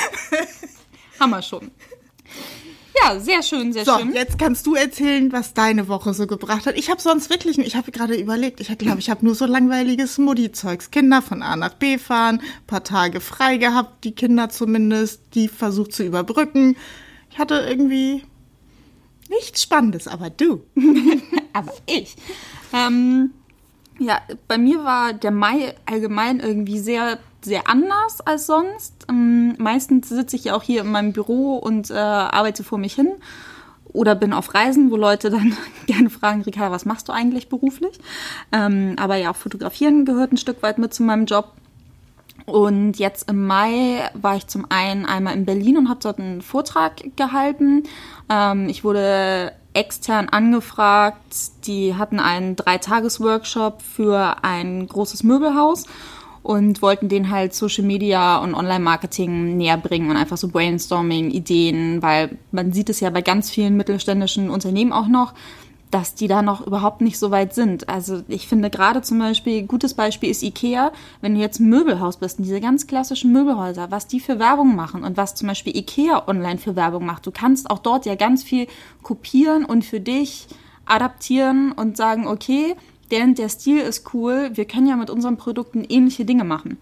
haben 1.20 1.30
wir 1.30 1.42
schon. 1.42 1.72
Ja, 3.04 3.20
sehr 3.20 3.44
schön, 3.44 3.74
sehr 3.74 3.86
so, 3.86 3.98
schön. 3.98 4.14
Jetzt 4.14 4.40
kannst 4.40 4.66
du 4.66 4.74
erzählen, 4.74 5.32
was 5.32 5.54
deine 5.54 5.88
Woche 5.88 6.14
so 6.14 6.26
gebracht 6.26 6.66
hat. 6.66 6.76
Ich 6.78 6.90
habe 6.90 7.02
sonst 7.02 7.30
wirklich, 7.30 7.60
ich 7.60 7.76
habe 7.76 7.92
gerade 7.92 8.16
überlegt, 8.16 8.60
ich 8.60 8.76
glaube, 8.78 9.00
ich 9.00 9.10
habe 9.10 9.24
nur 9.24 9.36
so 9.36 9.46
langweiliges 9.46 10.18
Mutti-Zeugs. 10.18 10.90
Kinder 10.90 11.22
von 11.22 11.44
A 11.44 11.56
nach 11.56 11.76
B 11.76 11.98
fahren, 11.98 12.42
paar 12.66 12.84
Tage 12.84 13.20
frei 13.20 13.58
gehabt, 13.58 14.04
die 14.04 14.14
Kinder 14.14 14.50
zumindest, 14.50 15.22
die 15.36 15.48
versucht 15.48 15.94
zu 15.94 16.04
überbrücken. 16.04 16.76
Ich 17.38 17.40
hatte 17.40 17.68
irgendwie 17.70 18.24
nichts 19.30 19.62
Spannendes, 19.62 20.08
aber 20.08 20.32
du. 20.32 20.64
aber 21.54 21.72
ich. 21.86 22.16
Ähm, 22.74 23.30
ja, 24.00 24.22
bei 24.48 24.58
mir 24.58 24.84
war 24.84 25.14
der 25.14 25.30
Mai 25.30 25.76
allgemein 25.86 26.40
irgendwie 26.40 26.80
sehr, 26.80 27.20
sehr 27.44 27.70
anders 27.70 28.22
als 28.22 28.48
sonst. 28.48 29.06
Ähm, 29.08 29.54
meistens 29.60 30.10
sitze 30.10 30.36
ich 30.36 30.46
ja 30.46 30.56
auch 30.56 30.64
hier 30.64 30.82
in 30.82 30.90
meinem 30.90 31.14
Büro 31.14 31.58
und 31.58 31.92
äh, 31.92 31.94
arbeite 31.94 32.64
vor 32.64 32.80
mich 32.80 32.96
hin 32.96 33.12
oder 33.84 34.16
bin 34.16 34.34
auf 34.34 34.56
Reisen, 34.56 34.90
wo 34.90 34.96
Leute 34.96 35.30
dann 35.30 35.56
gerne 35.86 36.10
fragen, 36.10 36.42
Rika, 36.42 36.72
was 36.72 36.86
machst 36.86 37.08
du 37.08 37.14
eigentlich 37.14 37.50
beruflich? 37.50 38.00
Ähm, 38.52 38.96
aber 38.98 39.18
ja, 39.18 39.30
auch 39.30 39.36
Fotografieren 39.36 40.06
gehört 40.06 40.32
ein 40.32 40.38
Stück 40.38 40.64
weit 40.64 40.80
mit 40.80 40.92
zu 40.92 41.04
meinem 41.04 41.28
Job. 41.28 41.54
Und 42.46 42.98
jetzt 42.98 43.30
im 43.30 43.46
Mai 43.46 44.10
war 44.14 44.38
ich 44.38 44.48
zum 44.48 44.66
einen 44.70 45.06
einmal 45.06 45.34
in 45.34 45.46
Berlin 45.46 45.78
und 45.78 45.90
habe 45.90 46.00
dort 46.02 46.20
einen 46.20 46.42
Vortrag 46.42 47.18
gehalten. 47.18 47.84
Ähm, 48.30 48.70
ich 48.70 48.84
wurde 48.84 49.52
extern 49.74 50.30
angefragt. 50.30 51.66
Die 51.66 51.96
hatten 51.96 52.20
einen 52.20 52.56
Dreitages-Workshop 52.56 53.82
für 53.82 54.44
ein 54.44 54.88
großes 54.88 55.24
Möbelhaus 55.24 55.86
und 56.48 56.82
wollten 56.82 57.10
den 57.10 57.30
halt 57.30 57.54
Social 57.54 57.84
Media 57.84 58.38
und 58.38 58.56
Online-Marketing 58.56 59.58
näher 59.58 59.78
bringen 59.78 60.10
und 60.10 60.16
einfach 60.16 60.38
so 60.38 60.48
Brainstorming, 60.48 61.30
Ideen, 61.30 62.02
weil 62.02 62.38
man 62.52 62.72
sieht 62.72 62.90
es 62.90 63.02
ja 63.02 63.10
bei 63.10 63.22
ganz 63.22 63.50
vielen 63.50 63.76
mittelständischen 63.76 64.50
Unternehmen 64.50 64.94
auch 64.94 65.08
noch, 65.08 65.34
dass 65.92 66.16
die 66.16 66.28
da 66.28 66.42
noch 66.42 66.66
überhaupt 66.66 67.02
nicht 67.02 67.18
so 67.18 67.32
weit 67.32 67.54
sind. 67.54 67.88
Also 67.88 68.22
ich 68.28 68.48
finde 68.48 68.70
gerade 68.70 69.02
zum 69.02 69.20
Beispiel, 69.20 69.64
gutes 69.64 69.94
Beispiel 69.94 70.30
ist 70.30 70.44
Ikea, 70.44 70.92
wenn 71.22 71.36
du 71.36 71.40
jetzt 71.40 71.60
Möbelhaus 71.60 72.18
bist, 72.18 72.40
diese 72.40 72.60
ganz 72.60 72.88
klassischen 72.88 73.32
Möbelhäuser, 73.32 73.90
was 73.90 74.08
die 74.08 74.20
für 74.20 74.38
Werbung 74.40 74.76
machen 74.76 75.04
und 75.04 75.16
was 75.16 75.36
zum 75.36 75.48
Beispiel 75.48 75.76
Ikea 75.76 76.28
online 76.28 76.58
für 76.58 76.76
Werbung 76.76 77.06
macht. 77.06 77.26
Du 77.26 77.32
kannst 77.32 77.70
auch 77.70 77.80
dort 77.80 78.06
ja 78.06 78.16
ganz 78.16 78.44
viel 78.44 78.68
kopieren 79.02 79.64
und 79.64 79.86
für 79.86 80.02
dich 80.02 80.48
adaptieren 80.86 81.72
und 81.72 81.96
sagen, 81.96 82.28
okay, 82.28 82.76
der, 83.12 83.26
der 83.28 83.50
Stil 83.50 83.80
ist 83.80 84.14
cool, 84.14 84.52
wir 84.54 84.66
können 84.66 84.88
ja 84.88 84.98
mit 84.98 85.10
unseren 85.10 85.38
Produkten 85.38 85.86
ähnliche 85.88 86.26
Dinge 86.26 86.44
machen. 86.44 86.78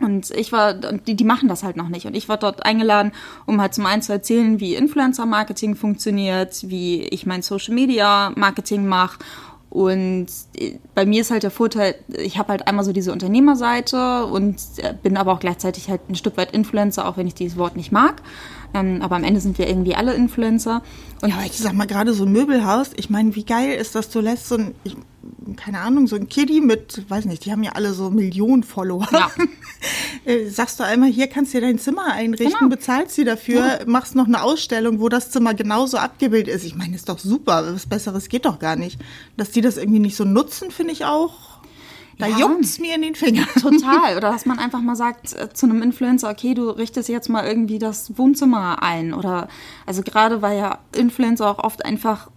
Und 0.00 0.30
ich 0.30 0.52
war, 0.52 0.74
die, 0.74 1.14
die 1.14 1.24
machen 1.24 1.48
das 1.48 1.62
halt 1.62 1.76
noch 1.76 1.88
nicht. 1.88 2.06
Und 2.06 2.16
ich 2.16 2.28
war 2.28 2.36
dort 2.36 2.64
eingeladen, 2.64 3.12
um 3.46 3.60
halt 3.60 3.74
zum 3.74 3.86
einen 3.86 4.02
zu 4.02 4.12
erzählen, 4.12 4.60
wie 4.60 4.74
Influencer-Marketing 4.74 5.76
funktioniert, 5.76 6.68
wie 6.68 7.02
ich 7.02 7.26
mein 7.26 7.42
Social-Media-Marketing 7.42 8.86
mache. 8.86 9.18
Und 9.74 10.26
äh, 10.56 10.78
bei 10.94 11.04
mir 11.04 11.22
ist 11.22 11.32
halt 11.32 11.42
der 11.42 11.50
Vorteil, 11.50 11.96
ich 12.08 12.38
habe 12.38 12.50
halt 12.50 12.68
einmal 12.68 12.84
so 12.84 12.92
diese 12.92 13.10
Unternehmerseite 13.12 14.24
und 14.26 14.56
äh, 14.76 14.94
bin 15.02 15.16
aber 15.16 15.32
auch 15.32 15.40
gleichzeitig 15.40 15.90
halt 15.90 16.08
ein 16.08 16.14
Stück 16.14 16.36
weit 16.36 16.52
Influencer, 16.52 17.08
auch 17.08 17.16
wenn 17.16 17.26
ich 17.26 17.34
dieses 17.34 17.58
Wort 17.58 17.76
nicht 17.76 17.90
mag. 17.90 18.22
Ähm, 18.74 19.00
aber 19.02 19.16
am 19.16 19.24
Ende 19.24 19.40
sind 19.40 19.56
wir 19.58 19.68
irgendwie 19.68 19.94
alle 19.94 20.14
Influencer. 20.14 20.82
Und 21.22 21.30
ja, 21.30 21.36
aber 21.36 21.46
ich 21.46 21.56
sag 21.56 21.72
mal 21.72 21.86
gerade 21.86 22.12
so 22.12 22.24
ein 22.24 22.32
Möbelhaus, 22.32 22.90
ich 22.96 23.08
meine, 23.08 23.34
wie 23.34 23.44
geil 23.44 23.78
ist 23.78 23.94
das, 23.94 24.10
du 24.10 24.20
lässt 24.20 24.48
so 24.48 24.56
ein, 24.56 24.74
ich 24.84 24.96
keine 25.56 25.80
Ahnung, 25.80 26.06
so 26.06 26.16
ein 26.16 26.28
Kiddie 26.28 26.60
mit, 26.60 27.08
weiß 27.08 27.24
nicht, 27.26 27.44
die 27.44 27.52
haben 27.52 27.62
ja 27.62 27.72
alle 27.72 27.94
so 27.94 28.10
Millionen 28.10 28.62
Follower. 28.62 29.08
Ja. 29.12 29.30
Äh, 30.24 30.48
sagst 30.48 30.80
du 30.80 30.84
einmal, 30.84 31.10
hier 31.10 31.26
kannst 31.26 31.52
du 31.52 31.60
dir 31.60 31.66
dein 31.66 31.78
Zimmer 31.78 32.06
einrichten, 32.06 32.58
genau. 32.58 32.70
bezahlst 32.70 33.14
sie 33.14 33.24
dafür, 33.24 33.80
ja. 33.80 33.80
machst 33.84 34.14
noch 34.14 34.26
eine 34.26 34.42
Ausstellung, 34.42 34.98
wo 34.98 35.10
das 35.10 35.30
Zimmer 35.30 35.52
genauso 35.52 35.98
abgebildet 35.98 36.54
ist. 36.54 36.64
Ich 36.64 36.74
meine, 36.74 36.94
ist 36.94 37.10
doch 37.10 37.18
super, 37.18 37.74
was 37.74 37.84
Besseres 37.84 38.30
geht 38.30 38.46
doch 38.46 38.58
gar 38.58 38.76
nicht. 38.76 38.98
Dass 39.36 39.50
die 39.50 39.60
das 39.60 39.76
irgendwie 39.76 39.98
nicht 39.98 40.16
so 40.16 40.24
nutzen, 40.24 40.70
finde 40.70 40.94
ich 40.94 41.04
auch 41.04 41.53
da 42.18 42.26
ja. 42.26 42.38
juckt's 42.38 42.78
mir 42.78 42.94
in 42.94 43.02
den 43.02 43.14
Fingern. 43.14 43.48
Total. 43.60 44.16
Oder 44.16 44.30
dass 44.30 44.46
man 44.46 44.58
einfach 44.58 44.80
mal 44.80 44.96
sagt 44.96 45.32
äh, 45.34 45.52
zu 45.52 45.66
einem 45.66 45.82
Influencer, 45.82 46.30
okay, 46.30 46.54
du 46.54 46.70
richtest 46.70 47.08
jetzt 47.08 47.28
mal 47.28 47.46
irgendwie 47.46 47.78
das 47.78 48.16
Wohnzimmer 48.18 48.82
ein. 48.82 49.14
Oder 49.14 49.48
also 49.86 50.02
gerade 50.02 50.42
weil 50.42 50.58
ja 50.58 50.78
Influencer 50.94 51.50
auch 51.50 51.62
oft 51.62 51.84
einfach 51.84 52.30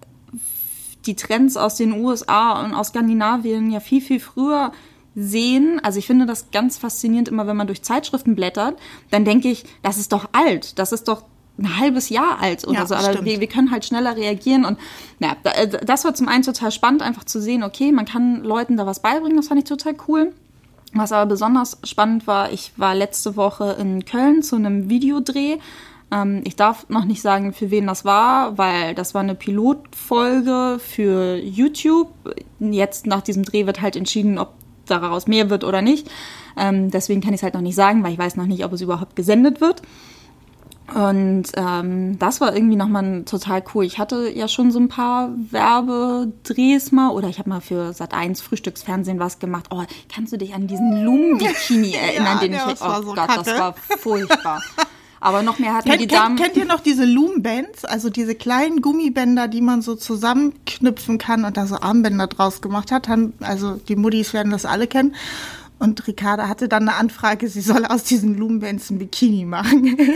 die 1.05 1.15
Trends 1.15 1.57
aus 1.57 1.75
den 1.75 1.93
USA 1.93 2.63
und 2.63 2.73
aus 2.73 2.89
Skandinavien 2.89 3.71
ja 3.71 3.79
viel, 3.79 4.01
viel 4.01 4.19
früher 4.19 4.71
sehen. 5.15 5.79
Also 5.83 5.99
ich 5.99 6.07
finde 6.07 6.25
das 6.25 6.51
ganz 6.51 6.77
faszinierend 6.77 7.29
immer, 7.29 7.47
wenn 7.47 7.57
man 7.57 7.67
durch 7.67 7.81
Zeitschriften 7.81 8.35
blättert, 8.35 8.77
dann 9.09 9.25
denke 9.25 9.49
ich, 9.49 9.63
das 9.81 9.97
ist 9.97 10.11
doch 10.11 10.29
alt, 10.33 10.77
das 10.79 10.91
ist 10.91 11.07
doch 11.07 11.23
ein 11.57 11.79
halbes 11.79 12.09
Jahr 12.09 12.39
alt 12.39 12.67
oder 12.67 12.79
ja, 12.79 12.85
so, 12.85 12.95
aber 12.95 13.25
wir, 13.25 13.39
wir, 13.39 13.47
können 13.47 13.71
halt 13.71 13.85
schneller 13.85 14.15
reagieren 14.15 14.65
und 14.65 14.77
ja, 15.19 15.35
äh, 15.43 15.67
das 15.67 16.05
war 16.05 16.13
zum 16.13 16.27
einen 16.27 16.43
total 16.43 16.71
spannend, 16.71 17.01
einfach 17.01 17.23
zu 17.23 17.41
sehen, 17.41 17.63
okay, 17.63 17.91
man 17.91 18.05
kann 18.05 18.43
Leuten 18.43 18.77
da 18.77 18.85
was 18.85 19.01
beibringen, 19.01 19.37
das 19.37 19.47
fand 19.47 19.59
ich 19.59 19.65
total 19.65 19.95
cool. 20.07 20.33
Was 20.93 21.11
aber 21.11 21.25
besonders 21.25 21.79
spannend 21.83 22.27
war, 22.27 22.51
ich 22.51 22.71
war 22.77 22.95
letzte 22.95 23.35
Woche 23.35 23.75
in 23.79 24.05
Köln 24.05 24.41
zu 24.41 24.55
einem 24.55 24.89
Videodreh 24.89 25.57
ähm, 26.11 26.41
ich 26.45 26.55
darf 26.55 26.87
noch 26.89 27.05
nicht 27.05 27.21
sagen, 27.21 27.53
für 27.53 27.71
wen 27.71 27.87
das 27.87 28.05
war, 28.05 28.57
weil 28.57 28.95
das 28.95 29.13
war 29.13 29.21
eine 29.21 29.35
Pilotfolge 29.35 30.79
für 30.79 31.35
YouTube. 31.35 32.09
Jetzt 32.59 33.07
nach 33.07 33.21
diesem 33.21 33.43
Dreh 33.43 33.65
wird 33.65 33.81
halt 33.81 33.95
entschieden, 33.95 34.37
ob 34.37 34.53
daraus 34.85 35.27
mehr 35.27 35.49
wird 35.49 35.63
oder 35.63 35.81
nicht. 35.81 36.09
Ähm, 36.55 36.89
deswegen 36.91 37.21
kann 37.21 37.33
ich 37.33 37.39
es 37.39 37.43
halt 37.43 37.53
noch 37.53 37.61
nicht 37.61 37.75
sagen, 37.75 38.03
weil 38.03 38.13
ich 38.13 38.19
weiß 38.19 38.37
noch 38.37 38.45
nicht, 38.45 38.63
ob 38.63 38.71
es 38.71 38.81
überhaupt 38.81 39.15
gesendet 39.15 39.59
wird. 39.59 39.81
Und 40.93 41.47
ähm, 41.55 42.17
das 42.17 42.39
war 42.39 42.55
irgendwie 42.55 42.77
nochmal 42.77 43.23
total 43.23 43.61
cool. 43.73 43.83
Ich 43.83 43.99
hatte 43.99 44.31
ja 44.33 44.47
schon 44.47 44.71
so 44.71 44.79
ein 44.79 44.87
paar 44.87 45.31
Werbedrehs 45.51 46.91
mal 46.93 47.09
oder 47.09 47.27
ich 47.27 47.39
habe 47.39 47.49
mal 47.49 47.59
für 47.59 47.91
Sat 47.93 48.13
1 48.13 48.41
Frühstücksfernsehen 48.41 49.19
was 49.19 49.39
gemacht. 49.39 49.65
Oh, 49.69 49.83
kannst 50.13 50.31
du 50.31 50.37
dich 50.37 50.53
an 50.53 50.67
diesen 50.67 51.03
Lumen-Bikini 51.03 51.93
erinnern, 52.01 52.37
ja, 52.37 52.39
den 52.39 52.53
ich. 52.53 52.81
Oh 52.81 53.01
so 53.01 53.13
Gott, 53.13 53.27
kacke. 53.27 53.43
das 53.43 53.59
war 53.59 53.73
furchtbar. 53.73 54.61
Aber 55.19 55.41
noch 55.41 55.59
mehr 55.59 55.73
hatten 55.73 55.89
kennt, 55.89 56.01
die 56.01 56.07
Damen. 56.07 56.35
Kennt, 56.35 56.53
kennt 56.53 56.65
ihr 56.65 56.71
noch 56.71 56.79
diese 56.79 57.03
Loom-Bands? 57.03 57.85
Also 57.85 58.09
diese 58.09 58.35
kleinen 58.35 58.81
Gummibänder, 58.81 59.47
die 59.47 59.61
man 59.61 59.81
so 59.81 59.95
zusammenknüpfen 59.95 61.17
kann 61.17 61.43
und 61.43 61.57
da 61.57 61.65
so 61.65 61.75
Armbänder 61.75 62.27
draus 62.27 62.61
gemacht 62.61 62.91
hat. 62.91 63.09
Also 63.41 63.73
die 63.73 63.95
Muddis 63.95 64.33
werden 64.33 64.51
das 64.51 64.65
alle 64.65 64.87
kennen. 64.87 65.15
Und 65.79 66.07
Ricarda 66.07 66.47
hatte 66.47 66.67
dann 66.67 66.89
eine 66.89 66.97
Anfrage, 66.97 67.47
sie 67.49 67.61
soll 67.61 67.85
aus 67.85 68.03
diesen 68.03 68.35
Loom-Bands 68.35 68.89
ein 68.89 68.99
Bikini 68.99 69.45
machen. 69.45 69.97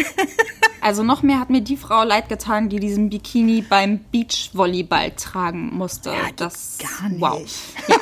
Also 0.84 1.04
noch 1.04 1.22
mehr 1.22 1.40
hat 1.40 1.52
mir 1.52 1.62
die 1.62 1.78
Frau 1.78 2.04
leid 2.04 2.28
getan, 2.28 2.68
die 2.68 2.80
diesen 2.80 3.12
Bikini 3.12 3.62
beim 3.62 4.00
Beachvolleyball 4.12 5.12
tragen 5.12 5.76
musste. 5.78 6.10
Ja, 6.10 6.32
das 6.36 6.80
gar 6.80 7.08
nicht. 7.08 7.22
Wow. 7.22 7.76
Ja. 7.88 7.98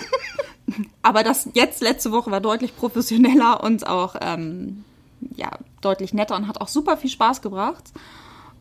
Aber 1.01 1.23
das 1.23 1.49
jetzt 1.53 1.81
letzte 1.81 2.13
Woche 2.13 2.31
war 2.31 2.39
deutlich 2.39 2.75
professioneller 2.77 3.61
und 3.63 3.85
auch 3.85 4.15
ähm, 4.21 4.85
ja, 5.35 5.51
deutlich 5.81 6.13
netter 6.13 6.37
und 6.37 6.47
hat 6.47 6.61
auch 6.61 6.69
super 6.69 6.95
viel 6.95 7.09
Spaß 7.09 7.41
gebracht. 7.41 7.83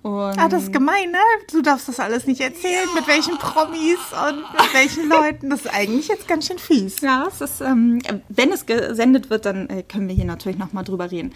Und 0.03 0.39
ah, 0.39 0.49
das 0.49 0.65
ist 0.65 0.73
gemein, 0.73 1.11
ne? 1.11 1.19
Du 1.51 1.61
darfst 1.61 1.89
das 1.89 1.99
alles 1.99 2.27
nicht 2.27 2.41
erzählen, 2.41 2.89
mit 2.95 3.09
welchen 3.09 3.37
Promis 3.37 3.99
und 4.29 4.41
mit 4.53 4.75
welchen 4.75 5.09
Leuten. 5.09 5.51
Das 5.51 5.65
ist 5.65 5.75
eigentlich 5.75 6.09
jetzt 6.09 6.29
ganz 6.29 6.47
schön 6.47 6.59
fies. 6.59 7.01
Ja, 7.01 7.27
es 7.27 7.41
ist, 7.41 7.61
ähm, 7.61 8.01
wenn 8.29 8.53
es 8.53 8.67
gesendet 8.67 9.29
wird, 9.29 9.45
dann 9.45 9.69
äh, 9.69 9.83
können 9.83 10.09
wir 10.09 10.15
hier 10.15 10.25
natürlich 10.25 10.57
nochmal 10.57 10.85
drüber 10.85 11.11
reden. 11.11 11.35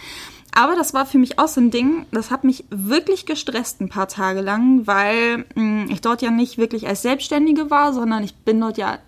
Aber 0.54 0.76
das 0.76 0.94
war 0.94 1.06
für 1.06 1.18
mich 1.18 1.38
auch 1.38 1.48
so 1.48 1.60
ein 1.60 1.70
Ding, 1.70 2.06
das 2.12 2.30
hat 2.30 2.44
mich 2.44 2.64
wirklich 2.70 3.26
gestresst 3.26 3.80
ein 3.80 3.88
paar 3.88 4.06
Tage 4.06 4.42
lang, 4.42 4.86
weil 4.86 5.38
mh, 5.38 5.44
hm, 5.54 5.86
ich 5.90 6.00
dort 6.00 6.22
ja 6.22 6.30
nicht 6.30 6.58
wirklich 6.58 6.86
als 6.86 7.02
Selbstständige 7.02 7.70
war, 7.70 7.92
sondern 7.92 8.22
ich 8.22 8.36
bin 8.36 8.60
dort 8.60 8.78
ja 8.78 8.98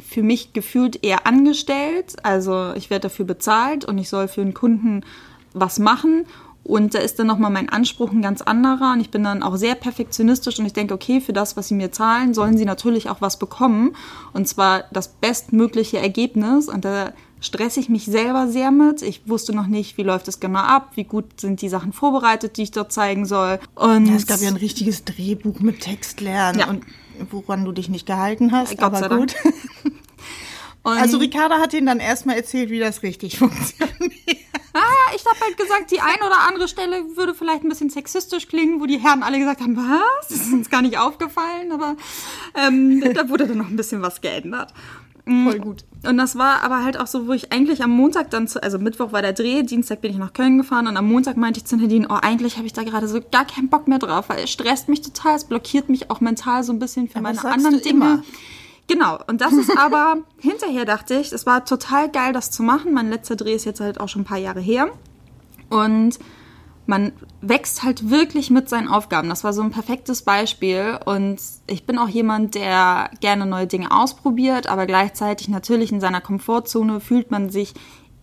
für 0.00 0.22
mich 0.22 0.52
gefühlt 0.52 1.04
eher 1.04 1.26
angestellt. 1.26 2.16
Also 2.22 2.72
ich 2.74 2.90
werde 2.90 3.08
dafür 3.08 3.26
bezahlt 3.26 3.84
und 3.84 3.98
ich 3.98 4.08
soll 4.08 4.28
für 4.28 4.40
einen 4.40 4.54
Kunden 4.54 5.04
was 5.52 5.78
machen. 5.78 6.26
Und 6.64 6.94
da 6.94 6.98
ist 6.98 7.18
dann 7.18 7.26
nochmal 7.26 7.50
mein 7.50 7.68
Anspruch 7.68 8.10
ein 8.10 8.22
ganz 8.22 8.40
anderer. 8.40 8.92
Und 8.94 9.00
ich 9.00 9.10
bin 9.10 9.22
dann 9.22 9.42
auch 9.42 9.56
sehr 9.56 9.74
perfektionistisch 9.74 10.58
und 10.58 10.64
ich 10.64 10.72
denke, 10.72 10.94
okay, 10.94 11.20
für 11.20 11.34
das, 11.34 11.56
was 11.56 11.68
sie 11.68 11.74
mir 11.74 11.92
zahlen, 11.92 12.32
sollen 12.32 12.56
sie 12.56 12.64
natürlich 12.64 13.10
auch 13.10 13.20
was 13.20 13.38
bekommen. 13.38 13.94
Und 14.32 14.48
zwar 14.48 14.84
das 14.90 15.08
bestmögliche 15.08 15.98
Ergebnis. 15.98 16.68
Und 16.68 16.86
da 16.86 17.12
stresse 17.44 17.80
ich 17.80 17.90
mich 17.90 18.06
selber 18.06 18.48
sehr 18.48 18.70
mit. 18.70 19.02
Ich 19.02 19.28
wusste 19.28 19.54
noch 19.54 19.66
nicht, 19.66 19.98
wie 19.98 20.02
läuft 20.02 20.26
es 20.28 20.40
genau 20.40 20.60
ab, 20.60 20.92
wie 20.94 21.04
gut 21.04 21.38
sind 21.38 21.60
die 21.60 21.68
Sachen 21.68 21.92
vorbereitet, 21.92 22.56
die 22.56 22.62
ich 22.62 22.70
dort 22.70 22.92
zeigen 22.92 23.26
soll. 23.26 23.58
Und 23.74 24.06
ja, 24.06 24.14
es 24.14 24.26
gab 24.26 24.40
ja 24.40 24.48
ein 24.48 24.56
richtiges 24.56 25.04
Drehbuch 25.04 25.60
mit 25.60 25.80
Textlernen 25.80 26.60
ja. 26.60 26.68
und 26.68 26.84
woran 27.30 27.64
du 27.64 27.72
dich 27.72 27.90
nicht 27.90 28.06
gehalten 28.06 28.52
hast. 28.52 28.78
Gott 28.78 28.94
aber 28.94 29.18
gut. 29.18 29.34
also 30.82 31.18
Ricarda 31.18 31.58
hat 31.58 31.74
ihnen 31.74 31.86
dann 31.86 32.00
erstmal 32.00 32.36
erzählt, 32.36 32.70
wie 32.70 32.80
das 32.80 33.02
richtig 33.02 33.38
funktioniert. 33.38 34.14
Ah, 34.74 35.14
ich 35.14 35.24
habe 35.24 35.38
halt 35.40 35.56
gesagt, 35.56 35.92
die 35.92 36.00
ein 36.00 36.16
oder 36.16 36.48
andere 36.48 36.66
Stelle 36.66 37.16
würde 37.16 37.34
vielleicht 37.34 37.62
ein 37.62 37.68
bisschen 37.68 37.90
sexistisch 37.90 38.48
klingen, 38.48 38.80
wo 38.80 38.86
die 38.86 38.98
Herren 38.98 39.22
alle 39.22 39.38
gesagt 39.38 39.60
haben, 39.60 39.76
was? 39.76 40.28
Das 40.28 40.38
ist 40.40 40.52
uns 40.52 40.68
gar 40.68 40.82
nicht 40.82 40.98
aufgefallen, 40.98 41.70
aber 41.70 41.96
ähm, 42.54 43.00
da 43.14 43.28
wurde 43.28 43.46
dann 43.46 43.58
noch 43.58 43.68
ein 43.68 43.76
bisschen 43.76 44.02
was 44.02 44.20
geändert. 44.20 44.74
Mm, 45.26 45.44
Voll 45.44 45.58
gut. 45.58 45.84
Und 46.06 46.18
das 46.18 46.36
war 46.36 46.62
aber 46.62 46.84
halt 46.84 46.98
auch 46.98 47.06
so, 47.06 47.26
wo 47.26 47.32
ich 47.32 47.52
eigentlich 47.52 47.82
am 47.82 47.90
Montag 47.90 48.30
dann, 48.30 48.46
zu, 48.46 48.62
also 48.62 48.78
Mittwoch 48.78 49.12
war 49.12 49.22
der 49.22 49.32
Dreh, 49.32 49.62
Dienstag 49.62 50.00
bin 50.02 50.10
ich 50.10 50.18
nach 50.18 50.32
Köln 50.32 50.58
gefahren 50.58 50.86
und 50.86 50.96
am 50.96 51.08
Montag 51.08 51.36
meinte 51.36 51.60
ich 51.60 51.64
zu 51.64 51.76
Nadine, 51.76 52.08
oh, 52.10 52.18
eigentlich 52.20 52.56
habe 52.56 52.66
ich 52.66 52.72
da 52.72 52.82
gerade 52.82 53.08
so 53.08 53.20
gar 53.32 53.46
keinen 53.46 53.68
Bock 53.68 53.88
mehr 53.88 53.98
drauf, 53.98 54.28
weil 54.28 54.44
es 54.44 54.50
stresst 54.50 54.88
mich 54.88 55.00
total, 55.00 55.36
es 55.36 55.44
blockiert 55.44 55.88
mich 55.88 56.10
auch 56.10 56.20
mental 56.20 56.62
so 56.62 56.72
ein 56.72 56.78
bisschen 56.78 57.08
für 57.08 57.18
aber 57.18 57.32
meine 57.32 57.44
anderen 57.44 57.80
Dinge. 57.80 57.90
Immer. 57.90 58.22
Genau, 58.86 59.18
und 59.26 59.40
das 59.40 59.52
ist 59.52 59.70
aber, 59.78 60.18
hinterher 60.38 60.84
dachte 60.84 61.14
ich, 61.14 61.32
es 61.32 61.46
war 61.46 61.64
total 61.64 62.10
geil, 62.10 62.32
das 62.32 62.50
zu 62.50 62.62
machen. 62.62 62.92
Mein 62.92 63.10
letzter 63.10 63.36
Dreh 63.36 63.54
ist 63.54 63.64
jetzt 63.64 63.80
halt 63.80 64.00
auch 64.00 64.08
schon 64.08 64.22
ein 64.22 64.26
paar 64.26 64.38
Jahre 64.38 64.60
her. 64.60 64.88
Und 65.70 66.18
man 66.86 67.12
wächst 67.40 67.82
halt 67.82 68.10
wirklich 68.10 68.50
mit 68.50 68.68
seinen 68.68 68.88
Aufgaben. 68.88 69.28
Das 69.28 69.42
war 69.42 69.52
so 69.52 69.62
ein 69.62 69.70
perfektes 69.70 70.22
Beispiel. 70.22 70.98
Und 71.04 71.40
ich 71.66 71.86
bin 71.86 71.98
auch 71.98 72.08
jemand, 72.08 72.54
der 72.54 73.10
gerne 73.20 73.46
neue 73.46 73.66
Dinge 73.66 73.90
ausprobiert, 73.90 74.66
aber 74.66 74.86
gleichzeitig 74.86 75.48
natürlich 75.48 75.92
in 75.92 76.00
seiner 76.00 76.20
Komfortzone 76.20 77.00
fühlt 77.00 77.30
man 77.30 77.48
sich 77.48 77.74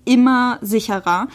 immer 0.06 0.60
sicherer. 0.62 1.28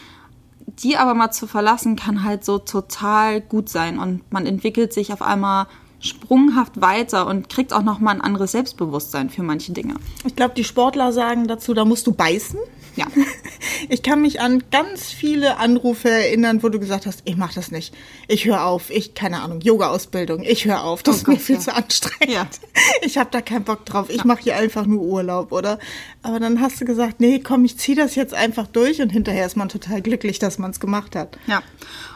Die 0.67 0.97
aber 0.97 1.15
mal 1.15 1.31
zu 1.31 1.47
verlassen, 1.47 1.97
kann 1.97 2.25
halt 2.25 2.45
so 2.45 2.59
total 2.59 3.41
gut 3.41 3.69
sein. 3.69 3.99
Und 3.99 4.31
man 4.33 4.47
entwickelt 4.47 4.93
sich 4.93 5.13
auf 5.13 5.23
einmal 5.23 5.67
sprunghaft 6.01 6.81
weiter 6.81 7.27
und 7.27 7.49
kriegt 7.49 7.73
auch 7.73 7.83
noch 7.83 7.99
mal 7.99 8.13
ein 8.13 8.21
anderes 8.21 8.53
Selbstbewusstsein 8.53 9.31
für 9.31 9.43
manche 9.43 9.73
Dinge. 9.73 9.95
Ich 10.25 10.37
glaube, 10.37 10.55
die 10.55 10.65
Sportler 10.65 11.13
sagen 11.13 11.47
dazu, 11.47 11.75
da 11.75 11.85
musst 11.85 12.07
du 12.07 12.13
beißen. 12.13 12.59
Ja. 12.97 13.07
Ich 13.89 14.03
kann 14.03 14.23
mich 14.23 14.41
an 14.41 14.65
ganz 14.71 15.13
viele 15.13 15.59
Anrufe 15.59 16.09
erinnern, 16.09 16.63
wo 16.63 16.71
du 16.71 16.81
gesagt 16.81 17.07
hast, 17.07 17.21
ich 17.25 17.37
mache 17.37 17.55
das 17.55 17.71
nicht. 17.71 17.95
Ich 18.27 18.47
höre 18.47 18.65
auf. 18.65 18.91
Ich, 18.91 19.15
keine 19.15 19.43
Ahnung, 19.43 19.61
Yoga-Ausbildung. 19.61 20.43
Ich 20.43 20.65
höre 20.65 20.83
auf. 20.83 21.03
Das 21.03 21.17
oh 21.17 21.19
ist 21.19 21.29
mir 21.29 21.37
viel 21.37 21.57
ja. 21.57 21.61
zu 21.61 21.75
anstrengend. 21.75 22.35
Ja. 22.35 22.47
Ich 23.03 23.19
habe 23.19 23.29
da 23.31 23.41
keinen 23.43 23.65
Bock 23.65 23.85
drauf. 23.85 24.09
Ich 24.09 24.19
ja. 24.19 24.25
mache 24.25 24.43
hier 24.43 24.57
einfach 24.57 24.87
nur 24.87 25.03
Urlaub, 25.03 25.53
oder? 25.53 25.79
Aber 26.23 26.41
dann 26.41 26.61
hast 26.61 26.81
du 26.81 26.85
gesagt, 26.85 27.21
nee, 27.21 27.39
komm, 27.39 27.65
ich 27.65 27.79
ziehe 27.79 27.97
das 27.97 28.15
jetzt 28.15 28.35
einfach 28.35 28.67
durch 28.67 29.01
und 29.01 29.11
hinterher 29.11 29.47
ist 29.47 29.57
man 29.57 29.69
total 29.69 30.01
glücklich, 30.03 30.39
dass 30.39 30.59
man 30.59 30.71
es 30.71 30.81
gemacht 30.81 31.15
hat. 31.15 31.39
Ja. 31.47 31.63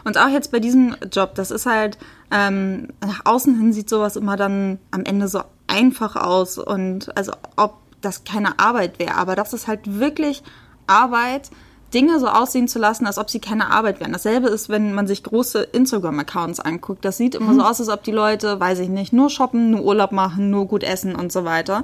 Und 0.03 0.17
auch 0.17 0.29
jetzt 0.29 0.51
bei 0.51 0.59
diesem 0.59 0.95
Job, 1.11 1.35
das 1.35 1.51
ist 1.51 1.67
halt, 1.67 1.97
ähm, 2.31 2.89
nach 3.01 3.21
außen 3.25 3.55
hin 3.55 3.71
sieht 3.71 3.89
sowas 3.89 4.15
immer 4.15 4.35
dann 4.35 4.79
am 4.89 5.05
Ende 5.05 5.27
so 5.27 5.41
einfach 5.67 6.15
aus 6.15 6.57
und 6.57 7.15
also 7.15 7.33
ob 7.55 7.77
das 8.01 8.23
keine 8.23 8.59
Arbeit 8.59 8.99
wäre, 8.99 9.15
aber 9.15 9.35
das 9.35 9.53
ist 9.53 9.67
halt 9.67 9.99
wirklich 9.99 10.43
Arbeit, 10.91 11.49
Dinge 11.93 12.19
so 12.19 12.27
aussehen 12.27 12.67
zu 12.67 12.79
lassen, 12.79 13.05
als 13.05 13.17
ob 13.17 13.29
sie 13.29 13.39
keine 13.39 13.71
Arbeit 13.71 13.99
wären. 13.99 14.13
Dasselbe 14.13 14.47
ist, 14.47 14.69
wenn 14.69 14.93
man 14.93 15.07
sich 15.07 15.23
große 15.23 15.61
Instagram-Accounts 15.61 16.59
anguckt. 16.59 17.03
Das 17.03 17.17
sieht 17.17 17.35
immer 17.35 17.51
mhm. 17.51 17.59
so 17.59 17.63
aus, 17.63 17.79
als 17.79 17.89
ob 17.89 18.03
die 18.03 18.11
Leute, 18.11 18.59
weiß 18.59 18.79
ich 18.79 18.89
nicht, 18.89 19.13
nur 19.13 19.29
shoppen, 19.29 19.71
nur 19.71 19.83
Urlaub 19.83 20.11
machen, 20.11 20.49
nur 20.49 20.67
gut 20.67 20.83
essen 20.83 21.15
und 21.15 21.31
so 21.31 21.43
weiter. 21.43 21.83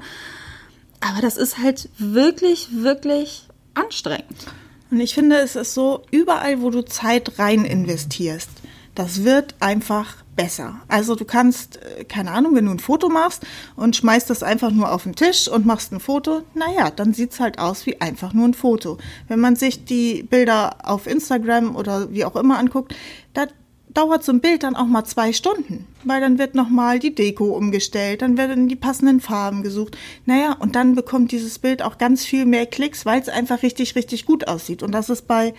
Aber 1.02 1.22
das 1.22 1.38
ist 1.38 1.58
halt 1.58 1.90
wirklich, 1.98 2.70
wirklich 2.72 3.48
anstrengend. 3.74 4.48
Und 4.90 5.02
ich 5.02 5.14
finde, 5.14 5.38
es 5.38 5.56
ist 5.56 5.74
so, 5.74 6.04
überall, 6.12 6.62
wo 6.62 6.70
du 6.70 6.84
Zeit 6.86 7.38
rein 7.40 7.66
investierst, 7.66 8.50
das 8.98 9.24
wird 9.24 9.54
einfach 9.60 10.16
besser. 10.36 10.82
Also 10.88 11.14
du 11.14 11.24
kannst, 11.24 11.78
äh, 11.78 12.04
keine 12.04 12.32
Ahnung, 12.32 12.56
wenn 12.56 12.66
du 12.66 12.72
ein 12.72 12.80
Foto 12.80 13.10
machst 13.10 13.46
und 13.76 13.96
schmeißt 13.96 14.28
das 14.28 14.42
einfach 14.42 14.72
nur 14.72 14.92
auf 14.92 15.04
den 15.04 15.16
Tisch 15.16 15.48
und 15.48 15.68
machst 15.68 15.92
ein 15.92 16.00
Foto, 16.00 16.42
naja, 16.56 16.90
dann 16.90 17.14
sieht 17.14 17.34
es 17.34 17.40
halt 17.40 17.60
aus 17.60 17.86
wie 17.86 18.02
einfach 18.02 18.34
nur 18.34 18.48
ein 18.48 18.56
Foto. 18.56 18.98
Wenn 19.28 19.40
man 19.40 19.56
sich 19.56 19.86
die 19.86 20.24
Bilder 20.24 20.78
auf 20.84 21.06
Instagram 21.06 21.76
oder 21.76 22.12
wie 22.12 22.26
auch 22.26 22.36
immer 22.36 22.58
anguckt, 22.58 22.96
da 23.36 23.46
dauert 23.94 24.24
so 24.24 24.32
ein 24.32 24.42
Bild 24.42 24.64
dann 24.64 24.76
auch 24.76 24.88
mal 24.88 25.06
zwei 25.06 25.32
Stunden, 25.32 25.86
weil 26.04 26.20
dann 26.20 26.40
wird 26.40 26.56
nochmal 26.56 26.98
die 26.98 27.14
Deko 27.14 27.56
umgestellt, 27.56 28.24
dann 28.24 28.36
werden 28.36 28.68
die 28.68 28.76
passenden 28.76 29.22
Farben 29.22 29.62
gesucht. 29.62 29.96
Naja, 30.26 30.56
und 30.60 30.76
dann 30.76 30.96
bekommt 30.96 31.32
dieses 31.32 31.60
Bild 31.60 31.84
auch 31.84 32.00
ganz 32.00 32.26
viel 32.26 32.46
mehr 32.46 32.66
Klicks, 32.66 33.06
weil 33.06 33.22
es 33.22 33.30
einfach 33.30 33.62
richtig, 33.62 33.96
richtig 33.96 34.26
gut 34.26 34.48
aussieht. 34.48 34.82
Und 34.82 34.92
das 34.92 35.12
ist 35.12 35.28
bei 35.28 35.54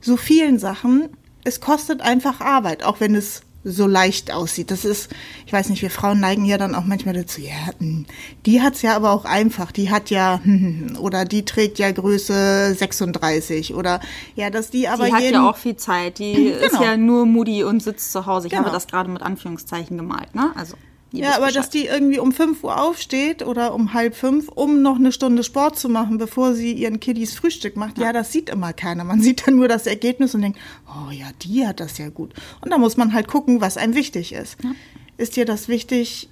so 0.00 0.16
vielen 0.16 0.60
Sachen, 0.60 1.08
es 1.44 1.60
kostet 1.60 2.00
einfach 2.00 2.40
Arbeit, 2.40 2.82
auch 2.84 3.00
wenn 3.00 3.14
es 3.14 3.42
so 3.66 3.86
leicht 3.86 4.30
aussieht. 4.30 4.70
Das 4.70 4.84
ist, 4.84 5.08
ich 5.46 5.52
weiß 5.52 5.70
nicht, 5.70 5.80
wir 5.80 5.90
Frauen 5.90 6.20
neigen 6.20 6.44
ja 6.44 6.58
dann 6.58 6.74
auch 6.74 6.84
manchmal 6.84 7.14
dazu, 7.14 7.40
ja, 7.40 7.54
hm, 7.78 8.04
die 8.44 8.60
hat's 8.60 8.82
ja 8.82 8.94
aber 8.94 9.10
auch 9.12 9.24
einfach, 9.24 9.72
die 9.72 9.90
hat 9.90 10.10
ja, 10.10 10.40
oder 11.00 11.24
die 11.24 11.46
trägt 11.46 11.78
ja 11.78 11.90
Größe 11.90 12.74
36 12.74 13.74
oder 13.74 14.00
ja, 14.36 14.50
dass 14.50 14.68
die 14.68 14.86
aber 14.86 15.06
Die 15.06 15.12
hat 15.14 15.22
jeden, 15.22 15.34
ja 15.34 15.48
auch 15.48 15.56
viel 15.56 15.76
Zeit. 15.76 16.18
Die 16.18 16.32
ist 16.34 16.72
Genau. 16.72 16.82
ja 16.82 16.96
nur 16.98 17.24
Moody 17.24 17.64
und 17.64 17.82
sitzt 17.82 18.12
zu 18.12 18.26
Hause. 18.26 18.48
Ich 18.48 18.50
Genau. 18.52 18.64
habe 18.64 18.72
das 18.74 18.86
gerade 18.86 19.08
mit 19.10 19.22
Anführungszeichen 19.22 19.96
gemalt, 19.96 20.34
ne? 20.34 20.52
Also. 20.56 20.76
Ja, 21.16 21.36
aber 21.36 21.46
Bescheid. 21.46 21.56
dass 21.56 21.70
die 21.70 21.86
irgendwie 21.86 22.18
um 22.18 22.32
5 22.32 22.62
Uhr 22.64 22.80
aufsteht 22.80 23.44
oder 23.44 23.74
um 23.74 23.94
halb 23.94 24.14
fünf, 24.16 24.48
um 24.48 24.82
noch 24.82 24.96
eine 24.96 25.12
Stunde 25.12 25.44
Sport 25.44 25.78
zu 25.78 25.88
machen, 25.88 26.18
bevor 26.18 26.54
sie 26.54 26.72
ihren 26.72 27.00
Kiddies 27.00 27.34
Frühstück 27.34 27.76
macht, 27.76 27.98
ja, 27.98 28.12
das 28.12 28.32
sieht 28.32 28.50
immer 28.50 28.72
keiner. 28.72 29.04
Man 29.04 29.20
sieht 29.22 29.46
dann 29.46 29.56
nur 29.56 29.68
das 29.68 29.86
Ergebnis 29.86 30.34
und 30.34 30.42
denkt, 30.42 30.58
oh 30.86 31.10
ja, 31.10 31.26
die 31.42 31.66
hat 31.66 31.80
das 31.80 31.98
ja 31.98 32.08
gut. 32.08 32.34
Und 32.60 32.72
da 32.72 32.78
muss 32.78 32.96
man 32.96 33.12
halt 33.12 33.28
gucken, 33.28 33.60
was 33.60 33.76
einem 33.76 33.94
wichtig 33.94 34.32
ist. 34.32 34.56
Ist 35.16 35.36
dir 35.36 35.44
das 35.44 35.68
wichtig, 35.68 36.28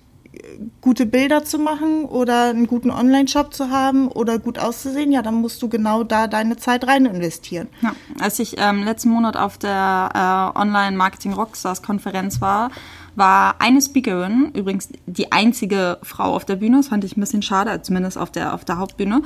gute 0.81 1.07
Bilder 1.07 1.45
zu 1.45 1.59
machen 1.59 2.05
oder 2.05 2.51
einen 2.51 2.67
guten 2.67 2.91
Online-Shop 2.91 3.53
zu 3.53 3.71
haben 3.71 4.09
oder 4.09 4.39
gut 4.39 4.59
auszusehen? 4.59 5.13
Ja, 5.13 5.23
dann 5.23 5.35
musst 5.35 5.61
du 5.63 5.69
genau 5.69 6.05
da 6.05 6.27
deine 6.27 6.57
Zeit 6.57 6.87
rein 6.87 7.07
investieren. 7.07 7.69
Ja, 7.83 7.95
als 8.19 8.39
ich 8.39 8.57
ähm, 8.59 8.83
letzten 8.83 9.11
Monat 9.11 9.37
auf 9.37 9.59
der 9.59 10.53
äh, 10.55 10.59
Online 10.59 10.97
Marketing 10.97 11.35
Rockstars 11.35 11.83
Konferenz 11.83 12.41
war, 12.41 12.71
war 13.15 13.57
eine 13.61 13.81
Speakerin, 13.81 14.51
übrigens 14.55 14.89
die 15.07 15.33
einzige 15.33 15.99
Frau 16.03 16.35
auf 16.35 16.45
der 16.45 16.57
Bühne, 16.57 16.79
das 16.79 16.89
fand 16.89 17.05
ich 17.05 17.17
ein 17.17 17.21
bisschen 17.21 17.43
schade, 17.43 17.83
zumindest 17.83 18.19
auf 18.19 18.31
der, 18.31 18.55
auf 18.55 18.65
der 18.65 18.79
Hauptbühne. 18.79 19.23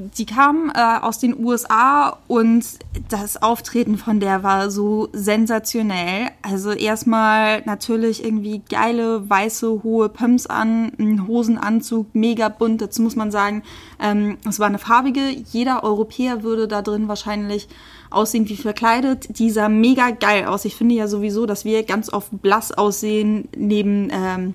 Die 0.00 0.26
kam 0.26 0.70
äh, 0.72 0.98
aus 1.00 1.18
den 1.18 1.44
USA 1.44 2.18
und 2.28 2.64
das 3.08 3.42
Auftreten 3.42 3.98
von 3.98 4.20
der 4.20 4.44
war 4.44 4.70
so 4.70 5.08
sensationell. 5.12 6.28
Also 6.40 6.70
erstmal 6.70 7.62
natürlich 7.62 8.24
irgendwie 8.24 8.62
geile 8.70 9.28
weiße 9.28 9.82
hohe 9.82 10.08
Pumps 10.08 10.46
an, 10.46 10.92
ein 11.00 11.26
Hosenanzug, 11.26 12.14
mega 12.14 12.48
bunt. 12.48 12.80
Dazu 12.80 13.02
muss 13.02 13.16
man 13.16 13.32
sagen, 13.32 13.64
ähm, 14.00 14.38
es 14.48 14.60
war 14.60 14.68
eine 14.68 14.78
farbige. 14.78 15.30
Jeder 15.50 15.82
Europäer 15.82 16.44
würde 16.44 16.68
da 16.68 16.80
drin 16.80 17.08
wahrscheinlich 17.08 17.66
aussehen 18.10 18.48
wie 18.48 18.56
verkleidet. 18.56 19.36
Die 19.40 19.50
sah 19.50 19.68
mega 19.68 20.10
geil 20.10 20.44
aus. 20.44 20.64
Ich 20.64 20.76
finde 20.76 20.94
ja 20.94 21.08
sowieso, 21.08 21.44
dass 21.44 21.64
wir 21.64 21.82
ganz 21.82 22.12
oft 22.12 22.40
blass 22.40 22.70
aussehen 22.70 23.48
neben 23.56 24.10
ähm, 24.12 24.54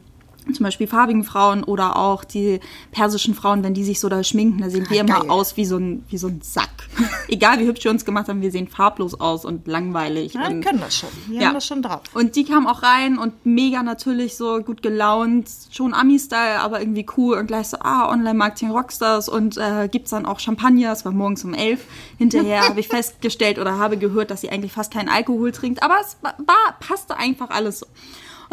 zum 0.52 0.64
Beispiel 0.64 0.88
farbigen 0.88 1.24
Frauen 1.24 1.64
oder 1.64 1.96
auch 1.96 2.24
die 2.24 2.60
persischen 2.92 3.34
Frauen, 3.36 3.64
wenn 3.64 3.74
die 3.74 3.84
sich 3.84 4.00
so 4.00 4.10
da 4.10 4.24
schminken, 4.24 4.62
da 4.62 4.70
sehen 4.70 4.86
wir 4.90 5.00
immer 5.02 5.20
geil. 5.22 5.30
aus 5.30 5.56
wie 5.58 5.66
so 5.66 5.78
ein, 5.78 6.04
wie 6.10 6.18
so 6.18 6.28
ein 6.28 6.42
Sack. 6.42 6.70
Egal 7.28 7.60
wie 7.60 7.66
hübsch 7.66 7.84
wir 7.84 7.92
uns 7.92 8.06
gemacht 8.06 8.28
haben, 8.28 8.42
wir 8.42 8.52
sehen 8.52 8.68
farblos 8.68 9.20
aus 9.20 9.46
und 9.46 9.68
langweilig. 9.68 10.34
Ja, 10.34 10.48
und 10.48 10.64
können 10.64 10.80
das 10.80 10.98
schon. 10.98 11.10
Wir 11.28 11.42
Ja. 11.42 11.48
haben 11.48 11.54
das 11.56 11.66
schon 11.66 11.82
drauf. 11.82 12.02
und 12.14 12.36
die 12.36 12.44
kam 12.44 12.68
auch 12.68 12.84
rein 12.84 13.18
und 13.18 13.46
mega 13.46 13.84
natürlich 13.84 14.36
so 14.36 14.60
gut 14.60 14.82
gelaunt, 14.82 15.50
schon 15.72 15.94
Ami-Style, 15.94 16.60
aber 16.60 16.80
irgendwie 16.82 17.06
cool 17.18 17.38
und 17.38 17.48
gleich 17.48 17.68
so, 17.70 17.78
ah, 17.80 18.10
Online-Marketing 18.12 18.72
Rockstars 18.72 19.30
und 19.30 19.58
äh, 19.58 19.88
gibt's 19.92 20.12
dann 20.12 20.26
auch 20.26 20.40
Champagner, 20.40 20.92
es 20.92 21.06
war 21.06 21.12
morgens 21.12 21.44
um 21.46 21.54
elf. 21.54 21.86
Hinterher 22.18 22.62
habe 22.70 22.80
ich 22.80 22.88
festgestellt 22.88 23.60
oder 23.60 23.78
habe 23.80 23.98
gehört, 23.98 24.30
dass 24.32 24.42
sie 24.42 24.50
eigentlich 24.50 24.72
fast 24.74 24.92
keinen 24.94 25.10
Alkohol 25.10 25.52
trinkt, 25.52 25.82
aber 25.84 25.96
es 26.02 26.18
war- 26.22 26.36
passte 26.80 27.16
einfach 27.18 27.50
alles 27.50 27.80
so. 27.80 27.86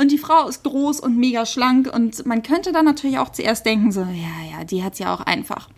Und 0.00 0.10
die 0.10 0.18
Frau 0.18 0.48
ist 0.48 0.64
groß 0.64 1.00
und 1.00 1.18
mega 1.18 1.44
schlank 1.44 1.92
und 1.94 2.24
man 2.24 2.42
könnte 2.42 2.72
dann 2.72 2.86
natürlich 2.86 3.18
auch 3.18 3.28
zuerst 3.28 3.66
denken, 3.66 3.92
so, 3.92 4.00
ja, 4.00 4.56
ja, 4.58 4.64
die 4.64 4.82
hat's 4.82 4.98
ja 4.98 5.12
auch 5.12 5.20
einfach. 5.20 5.68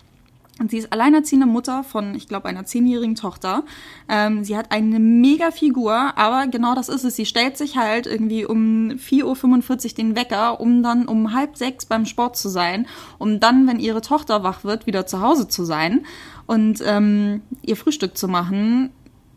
Und 0.61 0.71
sie 0.71 0.79
ist 0.79 0.93
alleinerziehende 0.93 1.47
Mutter 1.47 1.83
von, 1.83 2.15
ich 2.15 2.29
glaube, 2.29 2.47
einer 2.47 2.65
zehnjährigen 2.65 3.17
Tochter. 3.17 3.65
Ähm, 4.09 4.45
sie 4.45 4.57
hat 4.57 4.71
eine 4.71 5.01
mega 5.01 5.51
Figur, 5.51 6.17
aber 6.17 6.47
genau 6.47 6.77
das 6.77 6.89
ist 6.89 7.03
es. 7.03 7.17
Sie 7.17 7.27
stellt 7.27 7.57
sich 7.57 7.77
halt 7.77 8.07
irgendwie 8.07 8.45
um 8.45 8.91
4.45 8.91 9.25
Uhr 9.25 9.95
den 9.97 10.15
Wecker, 10.15 10.61
um 10.61 10.85
dann 10.85 11.09
um 11.09 11.35
halb 11.35 11.57
sechs 11.57 11.87
beim 11.87 12.07
Sport 12.07 12.37
zu 12.37 12.49
sein, 12.49 12.87
um 13.19 13.41
dann, 13.41 13.67
wenn 13.67 13.81
ihre 13.81 14.03
Tochter 14.03 14.45
wach 14.45 14.63
wird, 14.63 14.87
wieder 14.87 15.05
zu 15.05 15.21
Hause 15.21 15.49
zu 15.49 15.65
sein 15.65 16.07
und 16.47 16.81
ähm, 16.87 17.43
ihr 17.63 17.77
Frühstück 17.77 18.17
zu 18.17 18.29
machen. 18.29 18.91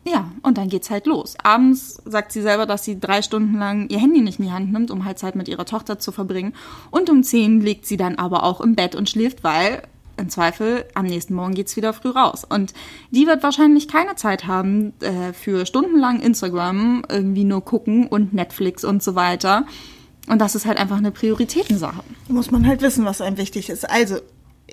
Ja, 0.08 0.30
und 0.42 0.56
dann 0.56 0.68
geht's 0.68 0.88
halt 0.88 1.06
los. 1.06 1.34
Abends 1.42 2.00
sagt 2.04 2.30
sie 2.30 2.40
selber, 2.40 2.64
dass 2.64 2.84
sie 2.84 3.00
drei 3.00 3.22
Stunden 3.22 3.58
lang 3.58 3.88
ihr 3.88 3.98
Handy 3.98 4.20
nicht 4.20 4.38
in 4.38 4.46
die 4.46 4.52
Hand 4.52 4.72
nimmt, 4.72 4.92
um 4.92 5.04
halt 5.04 5.18
Zeit 5.18 5.34
mit 5.34 5.48
ihrer 5.48 5.64
Tochter 5.64 5.98
zu 5.98 6.12
verbringen. 6.12 6.54
Und 6.92 7.10
um 7.10 7.24
zehn 7.24 7.60
liegt 7.60 7.86
sie 7.86 7.96
dann 7.96 8.14
aber 8.14 8.44
auch 8.44 8.60
im 8.60 8.76
Bett 8.76 8.94
und 8.94 9.10
schläft, 9.10 9.42
weil 9.42 9.82
im 10.16 10.28
Zweifel 10.28 10.84
am 10.94 11.06
nächsten 11.06 11.34
Morgen 11.34 11.54
geht's 11.54 11.76
wieder 11.76 11.92
früh 11.92 12.10
raus. 12.10 12.44
Und 12.48 12.72
die 13.10 13.26
wird 13.26 13.42
wahrscheinlich 13.42 13.88
keine 13.88 14.14
Zeit 14.14 14.46
haben 14.46 14.92
äh, 15.00 15.32
für 15.32 15.66
stundenlang 15.66 16.20
Instagram 16.20 17.02
irgendwie 17.08 17.44
nur 17.44 17.64
gucken 17.64 18.06
und 18.06 18.32
Netflix 18.32 18.84
und 18.84 19.02
so 19.02 19.16
weiter. 19.16 19.66
Und 20.28 20.40
das 20.40 20.54
ist 20.54 20.66
halt 20.66 20.78
einfach 20.78 20.98
eine 20.98 21.10
Prioritätensache. 21.10 22.02
muss 22.28 22.50
man 22.50 22.66
halt 22.66 22.80
wissen, 22.80 23.04
was 23.04 23.20
einem 23.20 23.38
wichtig 23.38 23.70
ist. 23.70 23.88
Also, 23.88 24.18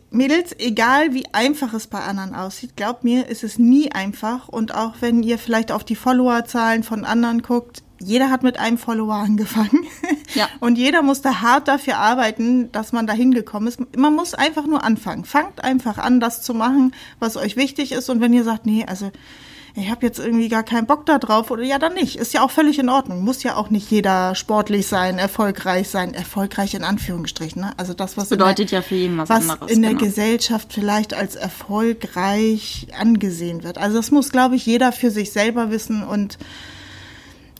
Mädels, 0.10 0.56
egal 0.60 1.13
wie 1.13 1.25
einfach 1.34 1.73
es 1.73 1.88
bei 1.88 1.99
anderen 1.99 2.36
aussieht, 2.36 2.75
glaubt 2.75 3.03
mir, 3.03 3.27
ist 3.27 3.43
es 3.43 3.60
nie 3.60 3.91
einfach. 3.91 4.47
Und 4.47 4.73
auch 4.73 4.95
wenn 5.01 5.23
ihr 5.23 5.38
vielleicht 5.38 5.71
auf 5.71 5.84
die 5.84 5.95
Followerzahlen 5.95 6.84
von 6.84 7.06
anderen 7.06 7.41
guckt, 7.41 7.84
jeder 7.99 8.29
hat 8.29 8.43
mit 8.43 8.60
einem 8.60 8.77
Follower 8.77 9.15
angefangen. 9.15 9.86
Ja. 10.36 10.49
Und 10.60 10.79
jeder 10.79 11.03
musste 11.03 11.41
hart 11.43 11.67
dafür 11.67 11.97
arbeiten, 11.97 12.71
dass 12.71 12.91
man 12.91 13.06
da 13.06 13.13
hingekommen 13.13 13.67
ist. 13.67 13.79
Man 13.95 14.15
muss 14.15 14.34
einfach 14.34 14.65
nur 14.65 14.84
anfangen. 14.84 15.25
Fangt 15.25 15.63
einfach 15.63 15.99
an, 15.99 16.19
das 16.19 16.41
zu 16.41 16.56
machen, 16.56 16.95
was 17.19 17.38
euch 17.38 17.56
wichtig 17.56 17.91
ist. 17.91 18.10
Und 18.10 18.19
wenn 18.19 18.34
ihr 18.34 18.43
sagt, 18.43 18.65
nee, 18.65 18.84
also 18.88 19.12
ich 19.75 19.89
habe 19.89 20.05
jetzt 20.05 20.19
irgendwie 20.19 20.49
gar 20.49 20.62
keinen 20.62 20.86
Bock 20.86 21.07
da 21.07 21.17
drauf 21.17 21.49
oder 21.49 21.63
ja, 21.63 21.79
dann 21.79 21.95
nicht. 21.95 22.15
Ist 22.15 22.31
ja 22.33 22.43
auch 22.43 22.51
völlig 22.51 22.77
in 22.77 22.89
Ordnung. 22.89 23.23
Muss 23.23 23.41
ja 23.41 23.55
auch 23.55 23.71
nicht 23.71 23.89
jeder 23.89 24.36
sportlich 24.36 24.86
sein, 24.86 25.17
erfolgreich 25.17 25.89
sein, 25.89 26.13
erfolgreich 26.13 26.75
in 26.75 26.83
Anführungsstrichen. 26.83 27.63
Ne? 27.63 27.71
Also 27.77 27.95
das, 27.95 28.15
was 28.15 28.29
Bedeutet 28.29 28.59
in 28.59 28.67
der, 28.67 28.79
ja 28.79 28.81
für 28.83 28.95
jeden 28.95 29.17
was, 29.17 29.29
was 29.29 29.49
anderes. 29.49 29.71
in 29.71 29.81
der 29.81 29.91
genau. 29.91 30.03
Gesellschaft 30.03 30.71
vielleicht 30.71 31.15
als 31.15 31.36
erfolgreich 31.36 32.88
angesehen 32.99 33.63
wird. 33.63 33.79
Also 33.79 33.97
das 33.97 34.12
muss, 34.12 34.31
glaube 34.31 34.55
ich, 34.55 34.65
jeder 34.67 34.91
für 34.91 35.09
sich 35.09 35.31
selber 35.31 35.71
wissen 35.71 36.03
und 36.03 36.38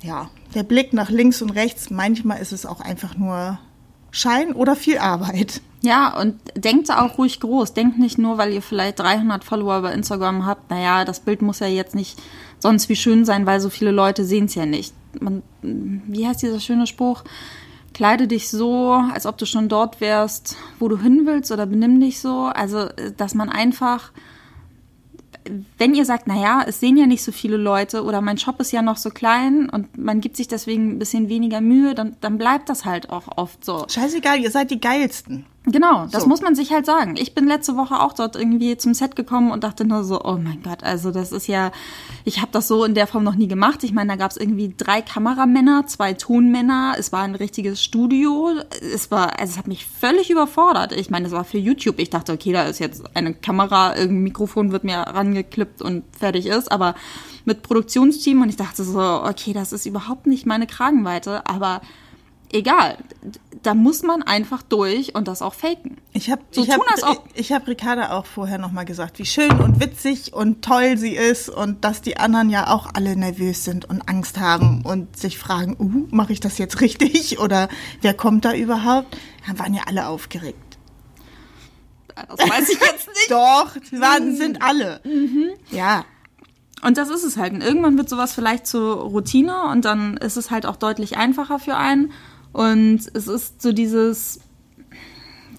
ja, 0.04 0.30
der 0.54 0.64
Blick 0.64 0.94
nach 0.94 1.10
links 1.10 1.42
und 1.42 1.50
rechts, 1.50 1.90
manchmal 1.90 2.40
ist 2.42 2.52
es 2.52 2.68
auch 2.68 2.82
einfach 2.82 3.18
nur 3.18 3.58
Schein 4.12 4.54
oder 4.54 4.76
viel 4.76 5.00
Arbeit. 5.00 5.62
Ja, 5.84 6.18
und 6.18 6.40
denkt 6.56 6.90
auch 6.92 7.18
ruhig 7.18 7.42
groß. 7.42 7.74
Denkt 7.74 8.00
nicht 8.00 8.18
nur, 8.18 8.38
weil 8.38 8.54
ihr 8.54 8.62
vielleicht 8.62 9.00
300 9.00 9.44
Follower 9.44 9.82
bei 9.82 9.92
Instagram 9.92 10.46
habt, 10.46 10.72
naja, 10.72 11.04
das 11.04 11.20
Bild 11.20 11.42
muss 11.42 11.60
ja 11.60 11.68
jetzt 11.68 11.94
nicht 11.94 12.18
sonst 12.60 12.88
wie 12.88 12.96
schön 12.96 13.26
sein, 13.26 13.46
weil 13.46 13.60
so 13.60 13.70
viele 13.70 13.92
Leute 13.92 14.24
sehen 14.24 14.46
es 14.46 14.56
ja 14.56 14.66
nicht. 14.66 14.94
Man, 15.20 15.44
wie 15.62 16.26
heißt 16.26 16.42
dieser 16.42 16.62
schöne 16.62 16.88
Spruch? 16.88 17.26
Kleide 17.94 18.28
dich 18.28 18.50
so, 18.50 18.94
als 18.94 19.26
ob 19.26 19.38
du 19.38 19.46
schon 19.46 19.68
dort 19.68 20.00
wärst, 20.00 20.56
wo 20.80 20.88
du 20.88 20.98
hin 20.98 21.24
willst 21.26 21.52
oder 21.52 21.66
benimm 21.66 22.00
dich 22.00 22.22
so. 22.22 22.46
Also, 22.46 22.88
dass 23.18 23.36
man 23.36 23.50
einfach 23.50 24.14
wenn 25.78 25.94
ihr 25.94 26.06
sagt, 26.06 26.28
naja, 26.28 26.64
es 26.66 26.80
sehen 26.80 26.96
ja 26.96 27.06
nicht 27.06 27.22
so 27.22 27.32
viele 27.32 27.58
Leute 27.58 28.04
oder 28.04 28.22
mein 28.22 28.38
Shop 28.38 28.62
ist 28.62 28.72
ja 28.72 28.82
noch 28.82 28.96
so 28.96 29.10
klein 29.10 29.70
und 29.70 29.98
man 29.98 30.22
gibt 30.22 30.38
sich 30.38 30.48
deswegen 30.48 30.92
ein 30.92 31.00
bisschen 31.00 31.28
weniger 31.28 31.60
Mühe, 31.60 31.96
dann, 31.96 32.16
dann 32.22 32.38
bleibt 32.38 32.70
das 32.70 32.86
halt 32.86 33.10
auch 33.10 33.38
oft 33.38 33.66
so. 33.66 33.86
Scheißegal, 33.90 34.40
ihr 34.40 34.52
seid 34.52 34.72
die 34.72 34.80
geilsten. 34.80 35.46
Genau, 35.66 36.08
das 36.12 36.24
So. 36.24 36.28
muss 36.30 36.42
man 36.42 36.56
sich 36.56 36.74
halt 36.74 36.86
sagen. 36.86 37.16
Ich 37.18 37.34
bin 37.34 37.48
letzte 37.48 37.78
Woche 37.78 38.02
auch 38.02 38.12
dort 38.12 38.36
irgendwie 38.36 38.76
zum 38.76 38.94
Set 38.94 39.16
gekommen 39.16 39.50
und 39.50 39.64
dachte 39.64 39.86
nur 39.86 40.04
so, 40.04 40.22
oh 40.22 40.38
mein 40.38 40.62
Gott, 40.62 40.84
also 40.84 41.12
das 41.12 41.32
ist 41.32 41.48
ja, 41.48 41.72
ich 42.26 42.42
habe 42.42 42.52
das 42.52 42.68
so 42.68 42.84
in 42.84 42.96
der 42.96 43.08
Form 43.08 43.24
noch 43.24 43.36
nie 43.36 43.48
gemacht. 43.48 43.82
Ich 43.84 43.94
meine, 43.94 44.10
da 44.10 44.16
gab 44.18 44.32
es 44.32 44.38
irgendwie 44.38 44.74
drei 44.76 45.02
Kameramänner, 45.02 45.88
zwei 45.88 46.14
Tonmänner, 46.14 46.96
es 47.00 47.14
war 47.14 47.22
ein 47.24 47.36
richtiges 47.36 47.82
Studio. 47.82 48.50
Es 48.94 49.10
war, 49.10 49.40
also 49.40 49.52
es 49.52 49.58
hat 49.58 49.68
mich 49.68 49.86
völlig 49.86 50.30
überfordert. 50.30 50.92
Ich 50.92 51.10
meine, 51.10 51.28
es 51.28 51.32
war 51.32 51.46
für 51.46 51.60
YouTube. 51.60 52.00
Ich 52.00 52.10
dachte, 52.10 52.34
okay, 52.34 52.52
da 52.52 52.64
ist 52.64 52.80
jetzt 52.80 53.16
eine 53.16 53.34
Kamera, 53.34 53.96
irgendein 53.96 54.24
Mikrofon 54.24 54.74
wird 54.74 54.84
mir 54.84 54.98
rangeklippt 54.98 55.82
und 55.82 56.04
fertig 56.18 56.48
ist, 56.48 56.74
aber 56.74 56.94
mit 57.46 57.62
Produktionsteam 57.64 58.42
und 58.42 58.50
ich 58.50 58.58
dachte 58.58 58.84
so, 58.84 59.00
okay, 59.00 59.54
das 59.54 59.72
ist 59.72 59.86
überhaupt 59.86 60.28
nicht 60.28 60.46
meine 60.46 60.68
Kragenweite, 60.68 61.46
aber 61.48 61.82
egal. 62.54 62.98
Da 63.64 63.74
muss 63.74 64.04
man 64.04 64.24
einfach 64.24 64.62
durch 64.62 65.16
und 65.16 65.28
das 65.28 65.42
auch 65.42 65.54
faken. 65.54 65.98
Ich 66.12 66.30
habe 66.30 66.42
So 66.52 66.64
ich 66.64 66.70
hab, 66.70 66.78
tun, 66.78 66.86
ob. 67.04 67.26
ich 67.34 67.52
hab 67.52 67.68
Ricarda 67.68 68.12
auch 68.12 68.26
vorher 68.26 68.58
nochmal 68.58 68.86
gesagt, 68.86 69.20
wie 69.20 69.26
schön 69.26 69.52
und 69.52 69.80
witzig 69.80 70.34
und 70.34 70.64
toll 70.64 70.98
sie 70.98 71.16
ist 71.16 71.50
und 71.50 71.84
dass 71.86 72.02
die 72.02 72.18
anderen 72.18 72.50
ja 72.50 72.68
auch 72.74 72.90
alle 72.94 73.16
nervös 73.16 73.64
sind 73.64 73.86
und 73.86 74.08
Angst 74.10 74.38
haben 74.40 74.82
und 74.84 75.18
sich 75.18 75.38
fragen, 75.38 75.76
uh, 75.80 76.08
mache 76.16 76.34
ich 76.34 76.40
das 76.42 76.58
jetzt 76.58 76.82
richtig 76.82 77.40
oder 77.44 77.70
wer 78.02 78.14
kommt 78.14 78.46
da 78.46 78.54
überhaupt? 78.54 79.18
Dann 79.48 79.60
waren 79.60 79.74
ja 79.74 79.84
alle 79.88 80.08
aufgeregt. 80.08 80.78
Das 82.16 82.50
weiß 82.50 82.70
ich 82.70 82.80
jetzt 82.80 83.08
nicht. 83.14 83.32
Doch, 83.32 83.76
die 83.92 84.00
waren, 84.00 84.36
sind 84.36 84.62
alle. 84.62 85.02
Ja, 85.72 86.06
und 86.84 86.98
das 86.98 87.10
ist 87.10 87.24
es 87.24 87.38
halt. 87.38 87.54
Und 87.54 87.62
irgendwann 87.62 87.98
wird 87.98 88.10
sowas 88.10 88.34
vielleicht 88.34 88.68
zur 88.68 88.96
Routine 88.98 89.70
und 89.72 89.86
dann 89.86 90.18
ist 90.18 90.36
es 90.36 90.52
halt 90.52 90.66
auch 90.66 90.76
deutlich 90.76 91.16
einfacher 91.18 91.58
für 91.60 91.78
einen. 91.78 92.12
Und 92.54 93.02
es 93.14 93.28
ist 93.28 93.62
so 93.62 93.74
dieses, 93.74 94.40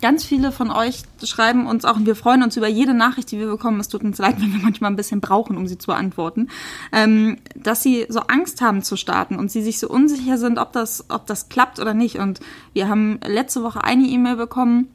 ganz 0.01 0.25
viele 0.25 0.53
von 0.53 0.71
euch 0.71 1.03
schreiben 1.23 1.67
uns 1.67 1.85
auch, 1.85 1.97
und 1.97 2.07
wir 2.07 2.15
freuen 2.15 2.43
uns 2.43 2.57
über 2.57 2.69
jede 2.69 2.95
Nachricht, 2.95 3.31
die 3.31 3.39
wir 3.39 3.47
bekommen. 3.47 3.81
Es 3.81 3.89
tut 3.89 4.03
uns 4.05 4.19
leid, 4.19 4.37
wenn 4.41 4.53
wir 4.53 4.61
manchmal 4.61 4.91
ein 4.91 4.97
bisschen 4.97 5.21
brauchen, 5.21 5.57
um 5.57 5.67
sie 5.67 5.79
zu 5.79 5.87
beantworten, 5.89 6.49
ähm, 6.93 7.39
dass 7.57 7.83
sie 7.83 8.07
so 8.09 8.21
Angst 8.21 8.61
haben 8.61 8.83
zu 8.83 8.97
starten 8.97 9.37
und 9.37 9.51
sie 9.51 9.63
sich 9.63 9.79
so 9.79 9.89
unsicher 9.89 10.39
sind, 10.39 10.59
ob 10.59 10.73
das, 10.73 11.07
ob 11.09 11.27
das 11.27 11.49
klappt 11.49 11.79
oder 11.79 11.95
nicht. 11.95 12.19
Und 12.19 12.41
wir 12.73 12.89
haben 12.89 13.19
letzte 13.27 13.63
Woche 13.63 13.83
eine 13.83 14.05
E-Mail 14.05 14.37
bekommen, 14.37 14.89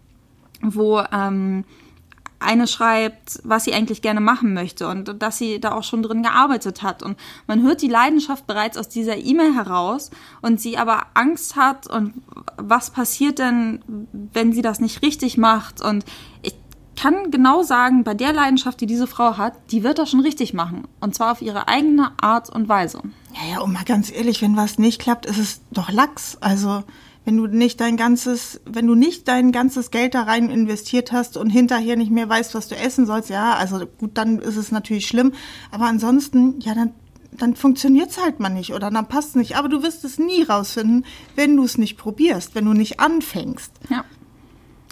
wo 0.62 1.02
ähm, 1.12 1.66
eine 2.40 2.68
schreibt, 2.68 3.40
was 3.44 3.66
sie 3.66 3.74
eigentlich 3.74 4.02
gerne 4.02 4.22
machen 4.22 4.54
möchte 4.54 4.88
und 4.88 5.22
dass 5.22 5.38
sie 5.38 5.60
da 5.60 5.74
auch 5.74 5.84
schon 5.84 6.04
drin 6.04 6.24
gearbeitet 6.24 6.82
hat. 6.82 7.04
Und 7.04 7.18
man 7.48 7.62
hört 7.62 7.82
die 7.82 7.88
Leidenschaft 7.88 8.48
bereits 8.48 8.78
aus 8.78 8.90
dieser 8.90 9.18
E-Mail 9.18 9.54
heraus 9.54 10.10
und 10.42 10.60
sie 10.62 10.78
aber 10.78 11.08
Angst 11.14 11.56
hat 11.56 11.88
und 11.88 12.14
was 12.58 12.92
passiert 12.92 13.40
denn, 13.40 14.08
wenn 14.34 14.54
sie 14.54 14.62
das 14.62 14.80
nicht 14.80 15.02
richtig 15.02 15.38
macht. 15.38 15.82
Und 15.82 16.06
ich 16.42 16.56
kann 16.96 17.32
genau 17.32 17.64
sagen, 17.64 18.04
bei 18.04 18.14
der 18.14 18.34
Leidenschaft, 18.34 18.82
die 18.82 18.86
diese 18.86 19.08
Frau 19.08 19.38
hat, 19.38 19.54
die 19.72 19.84
wird 19.84 20.00
das 20.00 20.10
schon 20.10 20.20
richtig 20.20 20.54
machen. 20.54 20.88
Und 21.00 21.16
zwar 21.16 21.32
auf 21.32 21.42
ihre 21.42 21.68
eigene 21.68 22.12
Art 22.22 22.50
und 22.50 22.68
Weise. 22.68 23.02
Ja, 23.34 23.54
ja, 23.54 23.60
und 23.62 23.74
mal 23.74 23.86
ganz 23.86 24.12
ehrlich, 24.12 24.42
wenn 24.42 24.58
was 24.58 24.80
nicht 24.80 25.00
klappt, 25.00 25.26
ist 25.26 25.38
es 25.38 25.62
doch 25.72 25.90
Lachs. 25.92 26.38
Also 26.42 26.84
wenn 27.30 27.38
du 27.38 27.46
nicht 27.46 27.80
dein 27.80 27.96
ganzes, 27.96 28.60
wenn 28.66 28.88
du 28.88 28.96
nicht 28.96 29.28
dein 29.28 29.52
ganzes 29.52 29.92
Geld 29.92 30.16
da 30.16 30.24
rein 30.24 30.50
investiert 30.50 31.12
hast 31.12 31.38
und 31.38 31.52
hinterher 31.52 31.96
nicht 31.96 32.10
mehr 32.10 32.28
weißt, 32.28 32.56
was 32.56 32.68
du 32.68 32.76
essen 32.76 33.06
sollst, 33.06 33.30
ja, 33.30 33.54
also 33.54 33.86
gut, 33.86 34.18
dann 34.18 34.40
ist 34.40 34.56
es 34.56 34.72
natürlich 34.72 35.06
schlimm. 35.06 35.34
Aber 35.70 35.86
ansonsten, 35.86 36.60
ja, 36.60 36.74
dann 36.74 36.96
dann 37.32 37.56
funktioniert's 37.56 38.20
halt 38.20 38.40
mal 38.40 38.50
nicht 38.50 38.74
oder 38.74 38.90
dann 38.90 39.08
passt 39.08 39.36
nicht. 39.36 39.56
Aber 39.56 39.70
du 39.70 39.84
wirst 39.84 40.04
es 40.04 40.18
nie 40.18 40.42
rausfinden, 40.42 41.06
wenn 41.36 41.56
du 41.56 41.64
es 41.64 41.78
nicht 41.78 41.96
probierst, 41.96 42.56
wenn 42.56 42.66
du 42.66 42.74
nicht 42.74 43.00
anfängst. 43.00 43.72
Ja. 43.90 44.04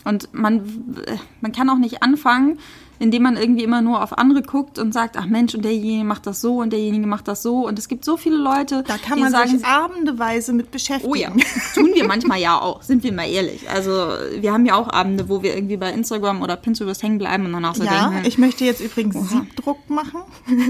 Und 0.07 0.33
man, 0.33 0.97
man 1.41 1.51
kann 1.51 1.69
auch 1.69 1.77
nicht 1.77 2.01
anfangen, 2.01 2.59
indem 2.99 3.23
man 3.23 3.37
irgendwie 3.37 3.63
immer 3.63 3.81
nur 3.81 4.01
auf 4.01 4.17
andere 4.17 4.41
guckt 4.41 4.79
und 4.79 4.93
sagt, 4.93 5.17
ach 5.17 5.25
Mensch, 5.25 5.53
und 5.53 5.63
derjenige 5.63 6.03
macht 6.03 6.25
das 6.25 6.41
so 6.41 6.57
und 6.61 6.71
derjenige 6.71 7.05
macht 7.05 7.27
das 7.27 7.43
so. 7.43 7.67
Und 7.67 7.77
es 7.77 7.87
gibt 7.87 8.03
so 8.03 8.17
viele 8.17 8.37
Leute, 8.37 8.83
da 8.87 8.97
kann 8.97 9.19
man 9.19 9.31
sagen, 9.31 9.51
sich 9.51 9.65
abendeweise 9.65 10.53
mit 10.53 10.71
beschäftigen. 10.71 11.11
Oh 11.11 11.15
ja, 11.15 11.29
tun 11.75 11.91
wir 11.93 12.05
manchmal 12.07 12.39
ja 12.39 12.59
auch, 12.59 12.81
sind 12.81 13.03
wir 13.03 13.13
mal 13.13 13.29
ehrlich. 13.29 13.69
Also 13.69 13.91
wir 14.39 14.51
haben 14.51 14.65
ja 14.65 14.75
auch 14.75 14.89
Abende, 14.89 15.29
wo 15.29 15.43
wir 15.43 15.55
irgendwie 15.55 15.77
bei 15.77 15.91
Instagram 15.91 16.41
oder 16.41 16.55
Pinterest 16.55 17.03
hängen 17.03 17.19
bleiben 17.19 17.45
und 17.45 17.53
danach 17.53 17.75
so 17.75 17.83
ja, 17.83 18.09
denken. 18.09 18.27
ich 18.27 18.37
möchte 18.37 18.65
jetzt 18.65 18.81
übrigens. 18.81 19.29
Siebdruck 19.29 19.89
machen. 19.89 20.21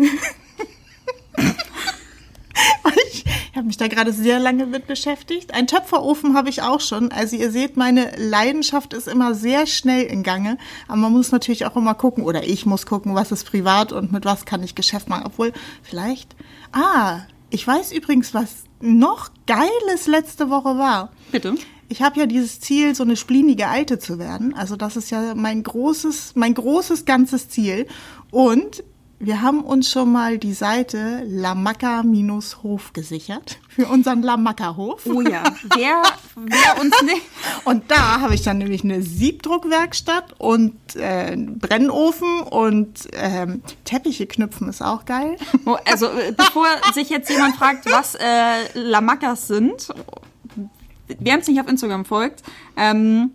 ich 3.11 3.25
habe 3.55 3.67
mich 3.67 3.77
da 3.77 3.87
gerade 3.87 4.13
sehr 4.13 4.39
lange 4.39 4.65
mit 4.65 4.87
beschäftigt. 4.87 5.53
Ein 5.53 5.67
Töpferofen 5.67 6.35
habe 6.35 6.49
ich 6.49 6.61
auch 6.61 6.81
schon. 6.81 7.11
Also 7.11 7.35
ihr 7.35 7.51
seht, 7.51 7.77
meine 7.77 8.11
Leidenschaft 8.17 8.93
ist 8.93 9.07
immer 9.07 9.35
sehr 9.35 9.67
schnell 9.67 10.05
in 10.05 10.23
Gange. 10.23 10.57
Aber 10.87 10.97
man 10.97 11.11
muss 11.11 11.31
natürlich 11.31 11.65
auch 11.65 11.75
immer 11.75 11.95
gucken, 11.95 12.23
oder 12.23 12.43
ich 12.43 12.65
muss 12.65 12.85
gucken, 12.85 13.15
was 13.15 13.31
ist 13.31 13.45
privat 13.45 13.91
und 13.91 14.11
mit 14.11 14.25
was 14.25 14.45
kann 14.45 14.63
ich 14.63 14.75
Geschäft 14.75 15.09
machen. 15.09 15.23
Obwohl, 15.25 15.53
vielleicht. 15.83 16.35
Ah, 16.71 17.21
ich 17.49 17.65
weiß 17.65 17.91
übrigens, 17.91 18.33
was 18.33 18.63
noch 18.79 19.29
Geiles 19.45 20.07
letzte 20.07 20.49
Woche 20.49 20.77
war. 20.77 21.11
Bitte. 21.31 21.55
Ich 21.89 22.01
habe 22.01 22.19
ja 22.19 22.25
dieses 22.25 22.59
Ziel, 22.59 22.95
so 22.95 23.03
eine 23.03 23.15
splinige 23.15 23.67
Alte 23.67 23.97
zu 23.97 24.19
werden. 24.19 24.53
Also 24.53 24.75
das 24.75 24.97
ist 24.97 25.09
ja 25.09 25.33
mein 25.35 25.63
großes, 25.63 26.33
mein 26.35 26.53
großes 26.53 27.05
ganzes 27.05 27.47
Ziel. 27.49 27.87
Und 28.29 28.83
wir 29.19 29.41
haben 29.41 29.61
uns 29.61 29.89
schon 29.89 30.11
mal 30.11 30.37
die 30.37 30.53
Seite 30.53 31.23
Lamacca-Hof 31.25 32.93
gesichert 32.93 33.57
für 33.67 33.87
unseren 33.87 34.21
Lamacca-Hof. 34.21 35.07
Oh 35.07 35.21
ja, 35.21 35.43
wer, 35.75 36.03
wer 36.35 36.81
uns 36.81 37.01
nicht. 37.01 37.23
Und 37.65 37.89
da 37.89 38.21
habe 38.21 38.35
ich 38.35 38.43
dann 38.43 38.59
nämlich 38.59 38.83
eine 38.83 39.01
Siebdruckwerkstatt 39.01 40.35
und 40.37 40.75
äh, 40.95 41.35
Brennofen 41.35 42.41
und 42.41 43.07
ähm, 43.13 43.63
Teppiche 43.85 44.27
knüpfen 44.27 44.69
ist 44.69 44.83
auch 44.83 45.05
geil. 45.05 45.37
Also 45.85 46.07
äh, 46.07 46.31
bevor 46.31 46.67
sich 46.93 47.09
jetzt 47.09 47.29
jemand 47.29 47.55
fragt, 47.55 47.91
was 47.91 48.15
äh, 48.15 48.71
Lamaccas 48.75 49.47
sind, 49.47 49.87
wer 51.07 51.35
uns 51.35 51.47
nicht 51.47 51.59
auf 51.59 51.67
Instagram 51.67 52.05
folgt, 52.05 52.43
ähm, 52.75 53.31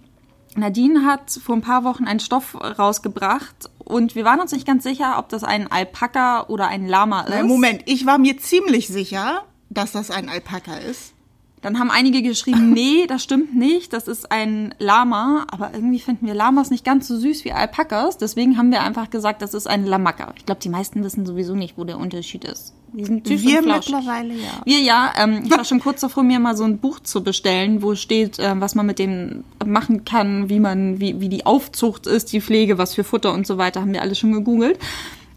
Nadine 0.56 1.04
hat 1.04 1.30
vor 1.30 1.56
ein 1.56 1.62
paar 1.62 1.84
Wochen 1.84 2.04
einen 2.04 2.20
Stoff 2.20 2.54
rausgebracht 2.54 3.70
und 3.78 4.14
wir 4.14 4.24
waren 4.24 4.40
uns 4.40 4.52
nicht 4.52 4.66
ganz 4.66 4.82
sicher, 4.82 5.18
ob 5.18 5.28
das 5.28 5.44
ein 5.44 5.70
Alpaka 5.70 6.46
oder 6.48 6.68
ein 6.68 6.86
Lama 6.86 7.22
ist. 7.22 7.44
Moment, 7.44 7.82
ich 7.86 8.06
war 8.06 8.18
mir 8.18 8.38
ziemlich 8.38 8.88
sicher, 8.88 9.44
dass 9.70 9.92
das 9.92 10.10
ein 10.10 10.28
Alpaka 10.28 10.76
ist. 10.76 11.14
Dann 11.62 11.78
haben 11.78 11.90
einige 11.90 12.22
geschrieben, 12.22 12.70
nee, 12.74 13.06
das 13.06 13.22
stimmt 13.22 13.56
nicht, 13.56 13.92
das 13.92 14.08
ist 14.08 14.30
ein 14.30 14.74
Lama. 14.78 15.46
Aber 15.50 15.70
irgendwie 15.72 16.00
finden 16.00 16.26
wir 16.26 16.34
Lamas 16.34 16.70
nicht 16.70 16.84
ganz 16.84 17.08
so 17.08 17.16
süß 17.16 17.44
wie 17.44 17.52
Alpakas. 17.52 18.18
Deswegen 18.18 18.58
haben 18.58 18.70
wir 18.70 18.82
einfach 18.82 19.10
gesagt, 19.10 19.40
das 19.40 19.54
ist 19.54 19.66
ein 19.66 19.86
Lamaka. 19.86 20.34
Ich 20.36 20.44
glaube, 20.44 20.60
die 20.60 20.68
meisten 20.68 21.02
wissen 21.02 21.24
sowieso 21.24 21.54
nicht, 21.54 21.78
wo 21.78 21.84
der 21.84 21.98
Unterschied 21.98 22.44
ist. 22.44 22.74
Die 22.92 23.04
sind 23.04 23.26
süß 23.26 23.42
wir 23.42 23.60
und 23.60 23.68
mittlerweile, 23.68 24.34
ja. 24.34 24.60
Wir 24.64 24.80
ja. 24.80 25.12
Ähm, 25.16 25.42
ich 25.44 25.50
war 25.50 25.64
schon 25.64 25.80
kurz 25.80 26.00
davor, 26.02 26.24
mir 26.24 26.40
mal 26.40 26.56
so 26.56 26.64
ein 26.64 26.78
Buch 26.78 27.00
zu 27.00 27.24
bestellen, 27.24 27.80
wo 27.80 27.94
steht, 27.94 28.38
äh, 28.38 28.60
was 28.60 28.74
man 28.74 28.84
mit 28.84 28.98
denen 28.98 29.44
machen 29.64 30.04
kann, 30.04 30.50
wie 30.50 30.60
man, 30.60 31.00
wie, 31.00 31.20
wie 31.20 31.30
die 31.30 31.46
Aufzucht 31.46 32.06
ist, 32.06 32.32
die 32.34 32.42
Pflege, 32.42 32.76
was 32.76 32.94
für 32.94 33.04
Futter 33.04 33.32
und 33.32 33.46
so 33.46 33.56
weiter, 33.56 33.80
haben 33.80 33.94
wir 33.94 34.02
alle 34.02 34.14
schon 34.14 34.32
gegoogelt 34.32 34.78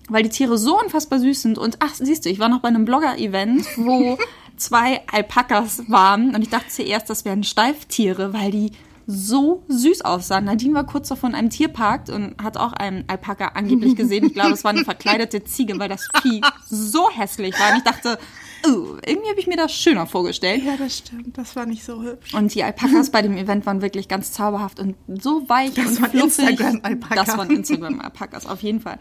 weil 0.07 0.23
die 0.23 0.29
Tiere 0.29 0.57
so 0.57 0.79
unfassbar 0.79 1.19
süß 1.19 1.41
sind. 1.41 1.57
Und 1.57 1.77
ach, 1.79 1.93
siehst 1.95 2.25
du, 2.25 2.29
ich 2.29 2.39
war 2.39 2.49
noch 2.49 2.59
bei 2.59 2.67
einem 2.67 2.85
Blogger-Event, 2.85 3.65
wo 3.77 4.17
zwei 4.57 5.01
Alpakas 5.11 5.89
waren 5.89 6.35
und 6.35 6.41
ich 6.41 6.49
dachte 6.49 6.69
zuerst, 6.69 7.09
das 7.09 7.25
wären 7.25 7.43
Steiftiere, 7.43 8.33
weil 8.33 8.51
die 8.51 8.71
so 9.07 9.63
süß 9.67 10.01
aussahen. 10.01 10.45
Nadine 10.45 10.73
war 10.73 10.85
kurz 10.85 11.09
davon 11.09 11.35
einem 11.35 11.49
Tierpark 11.49 12.09
und 12.09 12.41
hat 12.41 12.57
auch 12.57 12.73
einen 12.73 13.03
Alpaka 13.07 13.49
angeblich 13.49 13.95
gesehen. 13.95 14.25
Ich 14.25 14.33
glaube, 14.33 14.53
es 14.53 14.63
war 14.63 14.71
eine 14.71 14.83
verkleidete 14.83 15.43
Ziege, 15.43 15.77
weil 15.77 15.89
das 15.89 16.07
Vieh 16.21 16.41
so 16.69 17.09
hässlich 17.11 17.53
war. 17.59 17.71
Und 17.71 17.77
ich 17.77 17.83
dachte, 17.83 18.17
oh, 18.65 18.97
irgendwie 19.05 19.29
habe 19.29 19.39
ich 19.39 19.47
mir 19.47 19.57
das 19.57 19.73
schöner 19.73 20.05
vorgestellt. 20.07 20.63
Ja, 20.63 20.77
das 20.77 20.99
stimmt. 20.99 21.37
Das 21.37 21.55
war 21.55 21.65
nicht 21.65 21.83
so 21.83 22.01
hübsch. 22.01 22.33
Und 22.33 22.53
die 22.53 22.63
Alpakas 22.63 23.09
bei 23.09 23.21
dem 23.21 23.37
Event 23.37 23.65
waren 23.65 23.81
wirklich 23.81 24.07
ganz 24.07 24.31
zauberhaft 24.31 24.79
und 24.79 24.95
so 25.21 25.47
weich 25.49 25.73
das 25.73 25.97
und 25.97 26.07
fluffig. 26.07 26.49
Instagram-Alpakas. 26.49 27.25
Das 27.25 27.37
waren 27.37 27.49
Instagram-Alpakas, 27.49 28.45
auf 28.45 28.61
jeden 28.61 28.79
Fall. 28.79 28.99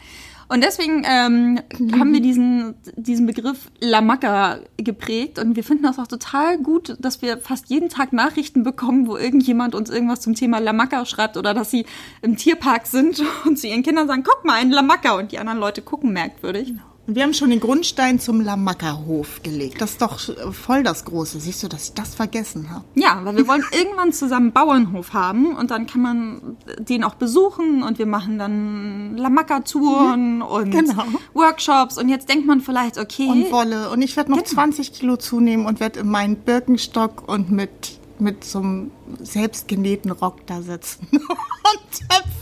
Und 0.49 0.63
deswegen 0.63 1.05
ähm, 1.07 1.61
haben 1.99 2.13
wir 2.13 2.21
diesen, 2.21 2.75
diesen 2.97 3.27
Begriff 3.27 3.71
Lamaka 3.81 4.61
geprägt 4.77 5.39
und 5.39 5.57
wir 5.57 5.65
finden 5.65 5.85
das 5.85 5.99
auch 5.99 6.07
total 6.07 6.59
gut, 6.59 6.97
dass 7.01 7.23
wir 7.23 7.39
fast 7.39 7.71
jeden 7.71 7.89
Tag 7.89 8.13
Nachrichten 8.13 8.63
bekommen, 8.63 9.07
wo 9.07 9.17
irgendjemand 9.17 9.75
uns 9.75 9.89
irgendwas 9.91 10.21
zum 10.21 10.35
Thema 10.35 10.59
Lamaka 10.59 11.07
schreibt 11.07 11.37
oder 11.37 11.55
dass 11.55 11.71
sie 11.71 11.87
im 12.23 12.37
Tierpark 12.37 12.87
sind 12.87 13.23
und 13.47 13.59
zu 13.59 13.69
ihren 13.69 13.83
Kindern 13.83 14.07
sagen, 14.07 14.23
guck 14.23 14.45
mal, 14.45 14.55
ein 14.55 14.71
Lamaka 14.71 15.17
und 15.17 15.33
die 15.33 15.39
anderen 15.39 15.59
Leute 15.59 15.83
gucken 15.83 16.13
merkwürdig. 16.13 16.69
Genau. 16.69 16.83
Und 17.07 17.17
wir 17.17 17.23
haben 17.23 17.35
schon 17.35 17.51
den 17.51 17.61
Grundstein 17.61 18.19
zum 18.19 18.41
Lamackerhof 18.41 19.43
gelegt. 19.43 19.81
Das 19.81 19.93
ist 19.93 20.03
doch 20.03 20.19
voll 20.53 20.83
das 20.83 21.05
Große. 21.05 21.39
Siehst 21.39 21.63
du, 21.63 21.69
dass 21.69 21.89
ich 21.89 21.95
das 21.95 22.15
vergessen 22.15 22.71
habe? 22.71 22.85
Ja, 22.95 23.21
weil 23.25 23.37
wir 23.37 23.47
wollen 23.47 23.65
irgendwann 23.79 24.13
zusammen 24.13 24.47
einen 24.47 24.53
Bauernhof 24.53 25.13
haben 25.13 25.55
und 25.55 25.71
dann 25.71 25.87
kann 25.87 26.01
man 26.01 26.57
den 26.79 27.05
auch 27.05 27.15
besuchen 27.15 27.83
und 27.83 27.99
wir 27.99 28.07
machen 28.07 28.39
dann 28.39 29.17
Lamacca-Touren 29.19 30.37
mhm. 30.37 30.43
und 30.43 30.71
genau. 30.71 31.05
Workshops 31.35 31.99
und 31.99 32.09
jetzt 32.09 32.29
denkt 32.29 32.47
man 32.47 32.63
vielleicht, 32.63 32.97
okay. 32.97 33.29
Und 33.29 33.53
Wolle. 33.53 33.91
Und 33.91 34.01
ich 34.01 34.17
werde 34.17 34.31
noch 34.31 34.39
genau. 34.39 34.51
20 34.51 34.93
Kilo 34.95 35.17
zunehmen 35.17 35.67
und 35.67 35.81
werde 35.81 36.01
in 36.01 36.09
meinen 36.09 36.37
Birkenstock 36.37 37.29
und 37.29 37.51
mit, 37.51 37.99
mit 38.19 38.45
so 38.45 38.61
einem 38.61 38.91
selbstgenähten 39.21 40.11
Rock 40.11 40.47
da 40.47 40.63
sitzen 40.63 41.07
und 41.13 42.34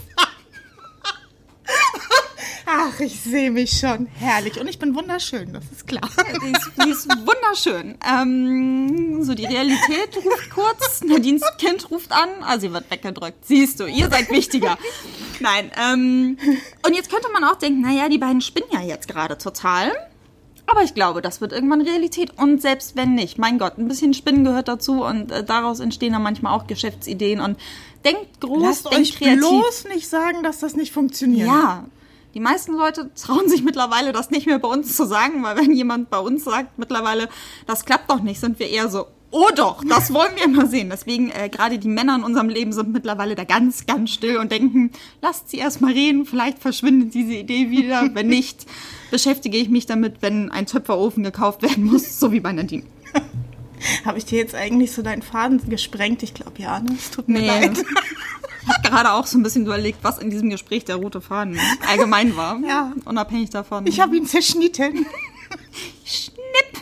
Ach, 2.65 2.99
ich 2.99 3.19
sehe 3.19 3.51
mich 3.51 3.77
schon. 3.77 4.07
Herrlich. 4.19 4.59
Und 4.59 4.67
ich 4.67 4.79
bin 4.79 4.95
wunderschön, 4.95 5.51
das 5.53 5.65
ist 5.71 5.87
klar. 5.87 6.09
Die 6.45 6.89
ist, 6.89 7.07
wunderschön. 7.09 7.97
Ähm, 8.09 9.23
so, 9.23 9.33
die 9.33 9.45
Realität 9.45 10.15
ruft 10.23 10.49
kurz. 10.49 11.01
Nadines 11.03 11.43
Kind 11.57 11.91
ruft 11.91 12.11
an. 12.11 12.29
Ah, 12.41 12.57
sie 12.59 12.71
wird 12.71 12.89
weggedrückt. 12.89 13.45
Siehst 13.45 13.79
du, 13.79 13.85
ihr 13.85 14.09
seid 14.09 14.29
wichtiger. 14.29 14.77
Nein. 15.39 15.71
Ähm, 15.77 16.37
und 16.85 16.93
jetzt 16.95 17.09
könnte 17.11 17.27
man 17.33 17.43
auch 17.43 17.55
denken, 17.55 17.81
naja, 17.81 18.07
die 18.09 18.17
beiden 18.17 18.41
spinnen 18.41 18.69
ja 18.71 18.81
jetzt 18.81 19.07
gerade 19.07 19.37
total. 19.37 19.91
Aber 20.65 20.81
ich 20.83 20.93
glaube, 20.93 21.21
das 21.21 21.41
wird 21.41 21.51
irgendwann 21.51 21.81
Realität. 21.81 22.31
Und 22.37 22.61
selbst 22.61 22.95
wenn 22.95 23.15
nicht, 23.15 23.37
mein 23.37 23.59
Gott, 23.59 23.77
ein 23.77 23.87
bisschen 23.89 24.13
Spinnen 24.13 24.45
gehört 24.45 24.69
dazu 24.69 25.03
und 25.03 25.31
äh, 25.31 25.43
daraus 25.43 25.81
entstehen 25.81 26.13
dann 26.13 26.23
manchmal 26.23 26.53
auch 26.57 26.67
Geschäftsideen. 26.67 27.41
Und 27.41 27.59
denkt 28.05 28.39
groß, 28.39 28.61
Lasst 28.63 28.85
denkt 28.85 28.97
euch 28.99 29.15
kreativ. 29.17 29.39
bloß 29.39 29.85
nicht 29.93 30.07
sagen, 30.07 30.43
dass 30.43 30.59
das 30.59 30.75
nicht 30.75 30.93
funktioniert. 30.93 31.47
Ja, 31.47 31.85
die 32.33 32.39
meisten 32.39 32.73
Leute 32.73 33.11
trauen 33.15 33.47
sich 33.47 33.63
mittlerweile, 33.63 34.11
das 34.11 34.31
nicht 34.31 34.47
mehr 34.47 34.59
bei 34.59 34.67
uns 34.67 34.95
zu 34.95 35.05
sagen, 35.05 35.43
weil 35.43 35.57
wenn 35.57 35.71
jemand 35.71 36.09
bei 36.09 36.19
uns 36.19 36.43
sagt 36.43 36.77
mittlerweile, 36.77 37.29
das 37.67 37.85
klappt 37.85 38.09
doch 38.09 38.21
nicht, 38.21 38.39
sind 38.39 38.59
wir 38.59 38.69
eher 38.69 38.89
so, 38.89 39.07
Oh 39.35 39.49
doch, 39.55 39.83
das 39.83 40.13
wollen 40.13 40.35
wir 40.35 40.47
mal 40.47 40.67
sehen. 40.67 40.91
Deswegen, 40.91 41.31
äh, 41.31 41.49
gerade 41.49 41.79
die 41.79 41.87
Männer 41.87 42.17
in 42.17 42.23
unserem 42.23 42.49
Leben 42.49 42.71
sind 42.71 42.93
mittlerweile 42.93 43.33
da 43.33 43.45
ganz, 43.45 43.87
ganz 43.87 44.11
still 44.11 44.37
und 44.37 44.51
denken, 44.51 44.91
lasst 45.23 45.49
sie 45.49 45.57
erst 45.57 45.81
mal 45.81 45.91
reden, 45.91 46.27
vielleicht 46.27 46.59
verschwindet 46.59 47.15
diese 47.15 47.33
Idee 47.33 47.71
wieder. 47.71 48.13
Wenn 48.13 48.27
nicht, 48.27 48.67
beschäftige 49.09 49.57
ich 49.57 49.69
mich 49.69 49.87
damit, 49.87 50.17
wenn 50.21 50.51
ein 50.51 50.67
Töpferofen 50.67 51.23
gekauft 51.23 51.63
werden 51.63 51.85
muss, 51.85 52.19
so 52.19 52.31
wie 52.31 52.41
bei 52.41 52.51
Nadine. 52.51 52.83
Habe 54.05 54.17
ich 54.17 54.25
dir 54.25 54.37
jetzt 54.39 54.55
eigentlich 54.55 54.91
so 54.91 55.01
deinen 55.01 55.21
Faden 55.21 55.61
gesprengt? 55.69 56.23
Ich 56.23 56.33
glaube 56.33 56.61
ja, 56.61 56.79
ne? 56.79 56.95
Es 56.97 57.11
tut 57.11 57.27
mir 57.27 57.39
Nee. 57.41 57.47
leid. 57.47 57.77
Ich 58.65 58.69
habe 58.69 58.87
gerade 58.89 59.11
auch 59.11 59.25
so 59.27 59.37
ein 59.37 59.43
bisschen 59.43 59.65
überlegt, 59.65 59.99
was 60.03 60.19
in 60.19 60.29
diesem 60.29 60.49
Gespräch 60.49 60.85
der 60.85 60.95
rote 60.95 61.19
Faden 61.19 61.59
allgemein 61.89 62.37
war. 62.37 62.59
Ja. 62.65 62.93
Unabhängig 63.05 63.49
davon. 63.49 63.85
Ich 63.87 63.99
habe 63.99 64.15
ihn 64.15 64.25
zerschnitten. 64.25 65.05
Schnipp. 66.05 66.81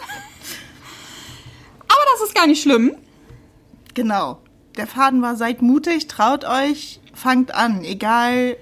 Aber 1.88 2.02
das 2.14 2.28
ist 2.28 2.36
gar 2.36 2.46
nicht 2.48 2.62
schlimm. 2.62 2.96
Genau. 3.94 4.42
Der 4.78 4.88
Faden 4.88 5.22
war, 5.22 5.36
seid 5.36 5.62
mutig, 5.62 6.08
traut 6.08 6.46
euch, 6.46 7.00
fangt 7.14 7.54
an. 7.54 7.84
Egal, 7.84 8.58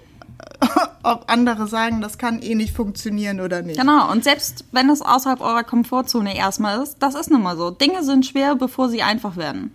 ob 1.04 1.26
andere 1.32 1.68
sagen, 1.68 2.02
das 2.02 2.18
kann 2.18 2.42
eh 2.42 2.56
nicht 2.56 2.76
funktionieren 2.76 3.40
oder 3.40 3.62
nicht. 3.62 3.80
Genau, 3.80 4.12
und 4.12 4.24
selbst 4.24 4.66
wenn 4.72 4.90
es 4.90 5.02
außerhalb 5.02 5.42
eurer 5.42 5.64
Komfortzone 5.64 6.36
erstmal 6.36 6.82
ist, 6.82 6.98
das 7.00 7.16
ist 7.16 7.32
nun 7.32 7.42
mal 7.42 7.58
so. 7.58 7.72
Dinge 7.72 8.04
sind 8.04 8.26
schwer, 8.26 8.56
bevor 8.56 8.90
sie 8.90 9.02
einfach 9.02 9.38
werden. 9.38 9.72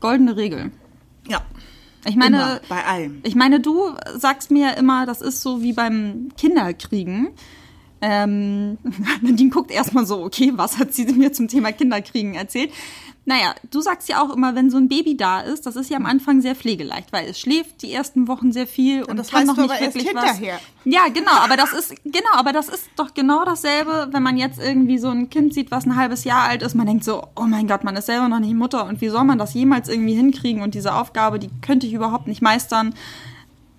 Goldene 0.00 0.36
Regel. 0.36 0.70
Ja. 1.28 1.42
Ich 2.06 2.16
meine, 2.16 2.36
Immer, 2.36 2.60
bei 2.68 2.84
allem. 2.84 3.20
ich 3.24 3.34
meine, 3.34 3.58
du 3.60 3.90
sagst 4.16 4.50
mir 4.50 4.76
immer, 4.76 5.06
das 5.06 5.20
ist 5.20 5.42
so 5.42 5.62
wie 5.62 5.72
beim 5.72 6.28
Kinderkriegen. 6.36 7.30
Ähm, 8.00 8.78
Nadine 9.22 9.50
guckt 9.50 9.70
erstmal 9.70 10.06
so, 10.06 10.22
okay, 10.22 10.52
was 10.54 10.78
hat 10.78 10.94
sie 10.94 11.04
mir 11.06 11.32
zum 11.32 11.48
Thema 11.48 11.72
Kinderkriegen 11.72 12.34
erzählt? 12.34 12.70
Naja, 13.28 13.56
du 13.72 13.80
sagst 13.80 14.08
ja 14.08 14.22
auch 14.22 14.30
immer, 14.30 14.54
wenn 14.54 14.70
so 14.70 14.76
ein 14.76 14.88
Baby 14.88 15.16
da 15.16 15.40
ist, 15.40 15.66
das 15.66 15.74
ist 15.74 15.90
ja 15.90 15.96
am 15.96 16.06
Anfang 16.06 16.40
sehr 16.40 16.54
pflegeleicht, 16.54 17.12
weil 17.12 17.28
es 17.28 17.40
schläft 17.40 17.82
die 17.82 17.92
ersten 17.92 18.28
Wochen 18.28 18.52
sehr 18.52 18.68
viel 18.68 19.02
und 19.02 19.16
das 19.16 19.30
kann 19.32 19.48
noch 19.48 19.56
nicht 19.56 19.80
wirklich 19.80 20.14
was. 20.14 20.38
Ja, 20.84 21.08
genau, 21.12 21.32
aber 21.32 21.56
das 21.56 21.72
ist 21.72 21.92
genau, 22.04 22.32
aber 22.34 22.52
das 22.52 22.68
ist 22.68 22.88
doch 22.94 23.14
genau 23.14 23.44
dasselbe, 23.44 24.10
wenn 24.12 24.22
man 24.22 24.36
jetzt 24.36 24.60
irgendwie 24.60 24.98
so 24.98 25.08
ein 25.08 25.28
Kind 25.28 25.54
sieht, 25.54 25.72
was 25.72 25.86
ein 25.86 25.96
halbes 25.96 26.22
Jahr 26.22 26.42
alt 26.42 26.62
ist, 26.62 26.76
man 26.76 26.86
denkt 26.86 27.02
so, 27.02 27.26
oh 27.34 27.46
mein 27.46 27.66
Gott, 27.66 27.82
man 27.82 27.96
ist 27.96 28.06
selber 28.06 28.28
noch 28.28 28.38
nicht 28.38 28.54
Mutter 28.54 28.86
und 28.86 29.00
wie 29.00 29.08
soll 29.08 29.24
man 29.24 29.38
das 29.38 29.54
jemals 29.54 29.88
irgendwie 29.88 30.14
hinkriegen 30.14 30.62
und 30.62 30.76
diese 30.76 30.94
Aufgabe, 30.94 31.40
die 31.40 31.50
könnte 31.62 31.88
ich 31.88 31.94
überhaupt 31.94 32.28
nicht 32.28 32.42
meistern. 32.42 32.94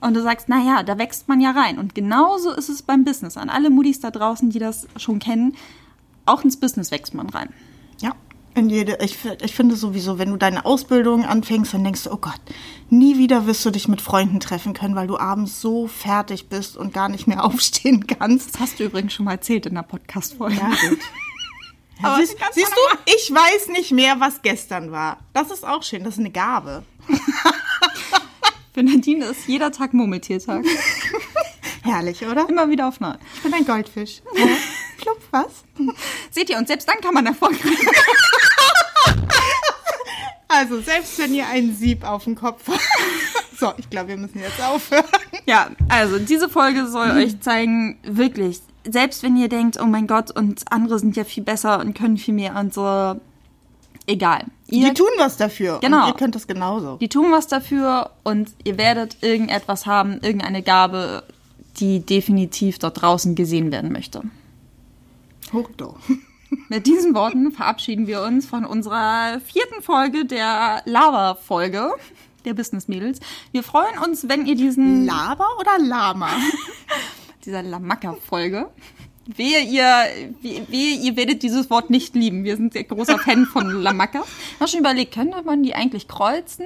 Und 0.02 0.14
du 0.14 0.22
sagst, 0.22 0.50
naja, 0.50 0.84
da 0.84 0.98
wächst 1.00 1.28
man 1.28 1.42
ja 1.42 1.52
rein. 1.52 1.80
Und 1.80 1.96
genauso 1.96 2.52
ist 2.52 2.70
es 2.70 2.84
beim 2.84 3.04
Business. 3.04 3.36
An 3.36 3.50
alle 3.50 3.72
Moodies 3.72 4.00
da 4.00 4.12
draußen, 4.12 4.52
die 4.52 4.60
das 4.60 4.88
schon 4.98 5.18
kennen, 5.18 5.56
auch 6.28 6.44
ins 6.44 6.58
Business 6.58 6.92
wächst 6.92 7.16
man 7.16 7.30
rein. 7.30 7.50
Ja. 8.58 8.64
In 8.64 8.70
jede, 8.70 8.98
ich, 9.02 9.18
ich 9.42 9.56
finde 9.56 9.76
sowieso, 9.76 10.18
wenn 10.18 10.32
du 10.32 10.38
deine 10.38 10.66
Ausbildung 10.66 11.26
anfängst, 11.26 11.74
dann 11.74 11.84
denkst 11.84 12.04
du, 12.04 12.12
oh 12.12 12.18
Gott, 12.18 12.42
nie 12.90 13.18
wieder 13.18 13.46
wirst 13.46 13.64
du 13.66 13.70
dich 13.70 13.88
mit 13.88 14.02
Freunden 14.02 14.40
treffen 14.40 14.74
können, 14.74 14.96
weil 14.96 15.06
du 15.06 15.18
abends 15.18 15.62
so 15.62 15.88
fertig 15.88 16.50
bist 16.50 16.76
und 16.76 16.92
gar 16.94 17.08
nicht 17.08 17.28
mehr 17.28 17.44
aufstehen 17.46 18.08
kannst. 18.08 18.56
Das 18.56 18.62
hast 18.62 18.80
du 18.80 18.86
übrigens 18.86 19.14
schon 19.14 19.26
mal 19.26 19.34
erzählt 19.34 19.68
in 19.68 19.76
der 19.76 19.84
Podcast-Folge. 19.84 20.56
Ja, 20.56 20.70
gut. 20.70 21.00
Ja, 22.02 22.10
Aber 22.10 22.18
siehst, 22.18 22.36
siehst 22.54 22.72
du, 22.72 22.98
ich 23.06 23.32
weiß 23.32 23.70
nicht 23.70 23.92
mehr, 23.92 24.20
was 24.20 24.42
gestern 24.42 24.92
war. 24.92 25.20
Das 25.34 25.52
ist 25.52 25.66
auch 25.66 25.84
schön, 25.84 26.04
das 26.04 26.16
ist 26.16 26.20
eine 26.20 26.32
Gabe. 26.32 26.84
Für 28.74 28.84
Nadine 28.84 29.26
ist 29.26 29.48
jeder 29.48 29.72
Tag 29.72 29.94
Murmeltiertag. 29.94 30.64
Herrlich, 31.84 32.26
oder? 32.26 32.48
Immer 32.50 32.70
wieder 32.70 32.88
auf 32.88 33.00
neu. 33.00 33.14
Ich 33.36 33.42
bin 33.42 33.54
ein 33.54 33.66
Goldfisch. 33.66 34.22
Klopf 35.00 35.24
was? 35.32 35.64
Seht 36.32 36.50
ihr, 36.50 36.58
und 36.58 36.68
selbst 36.68 36.88
dann 36.88 37.00
kann 37.02 37.14
man 37.14 37.26
erfolgreich. 37.26 37.78
Also, 40.58 40.82
selbst 40.82 41.20
wenn 41.20 41.34
ihr 41.34 41.48
einen 41.48 41.76
Sieb 41.76 42.04
auf 42.04 42.24
dem 42.24 42.36
Kopf 42.36 42.68
habt. 42.68 42.80
So, 43.60 43.74
ich 43.78 43.90
glaube, 43.90 44.10
wir 44.10 44.18
müssen 44.18 44.40
jetzt 44.40 44.62
aufhören. 44.62 45.04
Ja, 45.48 45.72
also 45.90 46.20
diese 46.20 46.48
Folge 46.48 46.86
soll 46.88 47.10
euch 47.10 47.40
zeigen, 47.42 47.98
wirklich, 48.04 48.60
selbst 48.88 49.24
wenn 49.24 49.36
ihr 49.36 49.50
denkt, 49.50 49.80
oh 49.82 49.88
mein 49.88 50.06
Gott, 50.06 50.30
und 50.30 50.64
andere 50.72 51.00
sind 51.00 51.16
ja 51.18 51.24
viel 51.24 51.42
besser 51.42 51.80
und 51.80 51.98
können 51.98 52.18
viel 52.18 52.36
mehr 52.36 52.56
und 52.56 52.72
so, 52.72 53.20
egal. 54.06 54.46
Ihr, 54.68 54.90
Die 54.90 54.94
tun 54.94 55.08
was 55.18 55.38
dafür. 55.38 55.80
Genau. 55.82 56.04
Und 56.04 56.10
ihr 56.10 56.14
könnt 56.14 56.36
das 56.36 56.46
genauso. 56.46 56.98
die 56.98 57.10
tun 57.10 57.32
was 57.32 57.48
dafür 57.48 58.12
und 58.24 58.50
ihr 58.64 58.78
werdet 58.78 59.18
irgendetwas 59.22 59.88
haben, 59.88 60.20
irgendeine 60.22 60.62
Gabe, 60.62 61.24
die 61.80 62.02
definitiv 62.02 62.78
dort 62.78 63.02
draußen 63.02 63.34
gesehen 63.34 63.72
werden 63.72 63.92
möchte. 63.92 64.22
Hoch 65.52 65.70
doch. 65.78 65.98
Mit 66.70 66.88
diesen 66.88 67.14
Worten 67.16 67.52
verabschieden 67.52 68.08
wir 68.08 68.22
uns 68.22 68.46
von 68.46 68.66
unserer 68.66 69.40
vierten 69.42 69.82
Folge 69.82 70.26
der 70.26 70.82
Lava-Folge 70.86 71.92
der 72.46 72.54
Business 72.54 72.88
Mädels. 72.88 73.20
Wir 73.52 73.64
freuen 73.64 73.98
uns, 74.00 74.30
wenn 74.30 74.46
ihr 74.46 74.56
diesen 74.56 75.06
Laber 75.06 75.48
oder 75.60 75.78
Lama? 75.80 76.30
dieser 77.46 77.62
Lamacca-Folge. 77.64 78.70
Wehe 79.26 79.62
ihr, 79.62 79.86
wehe, 80.42 80.96
ihr 80.96 81.18
werdet 81.18 81.44
dieses 81.44 81.70
Wort 81.70 81.90
nicht 81.90 82.16
lieben. 82.16 82.46
Wir 82.46 82.56
sind 82.56 82.72
sehr 82.74 82.86
großer 82.86 83.20
Fan 83.20 83.46
von 83.46 83.70
Lamacca. 83.82 84.24
Ich 84.54 84.60
habe 84.60 84.70
schon 84.70 84.80
überlegt, 84.80 85.14
könnte 85.14 85.42
man 85.44 85.64
die 85.64 85.76
eigentlich 85.76 86.08
kreuzen? 86.08 86.66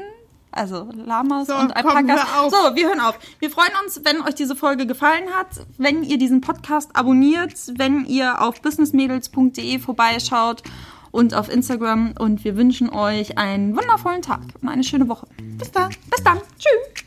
Also 0.52 0.90
Lamas 0.94 1.48
so, 1.48 1.56
und 1.56 1.76
Alpakas. 1.76 2.22
Komm, 2.36 2.50
so, 2.50 2.76
wir 2.76 2.88
hören 2.88 3.00
auf. 3.00 3.18
Wir 3.40 3.50
freuen 3.50 3.72
uns, 3.84 4.02
wenn 4.04 4.22
euch 4.22 4.36
diese 4.36 4.56
Folge 4.56 4.86
gefallen 4.86 5.30
hat, 5.34 5.48
wenn 5.78 6.04
ihr 6.04 6.18
diesen 6.18 6.42
Podcast 6.42 6.94
abonniert, 6.94 7.54
wenn 7.78 8.06
ihr 8.06 8.42
auf 8.42 8.62
businessmädels.de 8.62 9.80
vorbeischaut 9.80 10.64
und 11.12 11.34
auf 11.34 11.50
Instagram. 11.50 12.14
Und 12.20 12.44
wir 12.44 12.58
wünschen 12.58 12.90
euch 12.90 13.38
einen 13.38 13.76
wundervollen 13.78 14.22
Tag 14.22 14.42
und 14.62 14.68
eine 14.68 14.84
schöne 14.84 15.08
Woche. 15.08 15.28
Bis 15.58 15.72
dann. 15.72 15.90
Bis 16.10 16.24
dann. 16.24 16.40
Tschüss. 16.60 17.02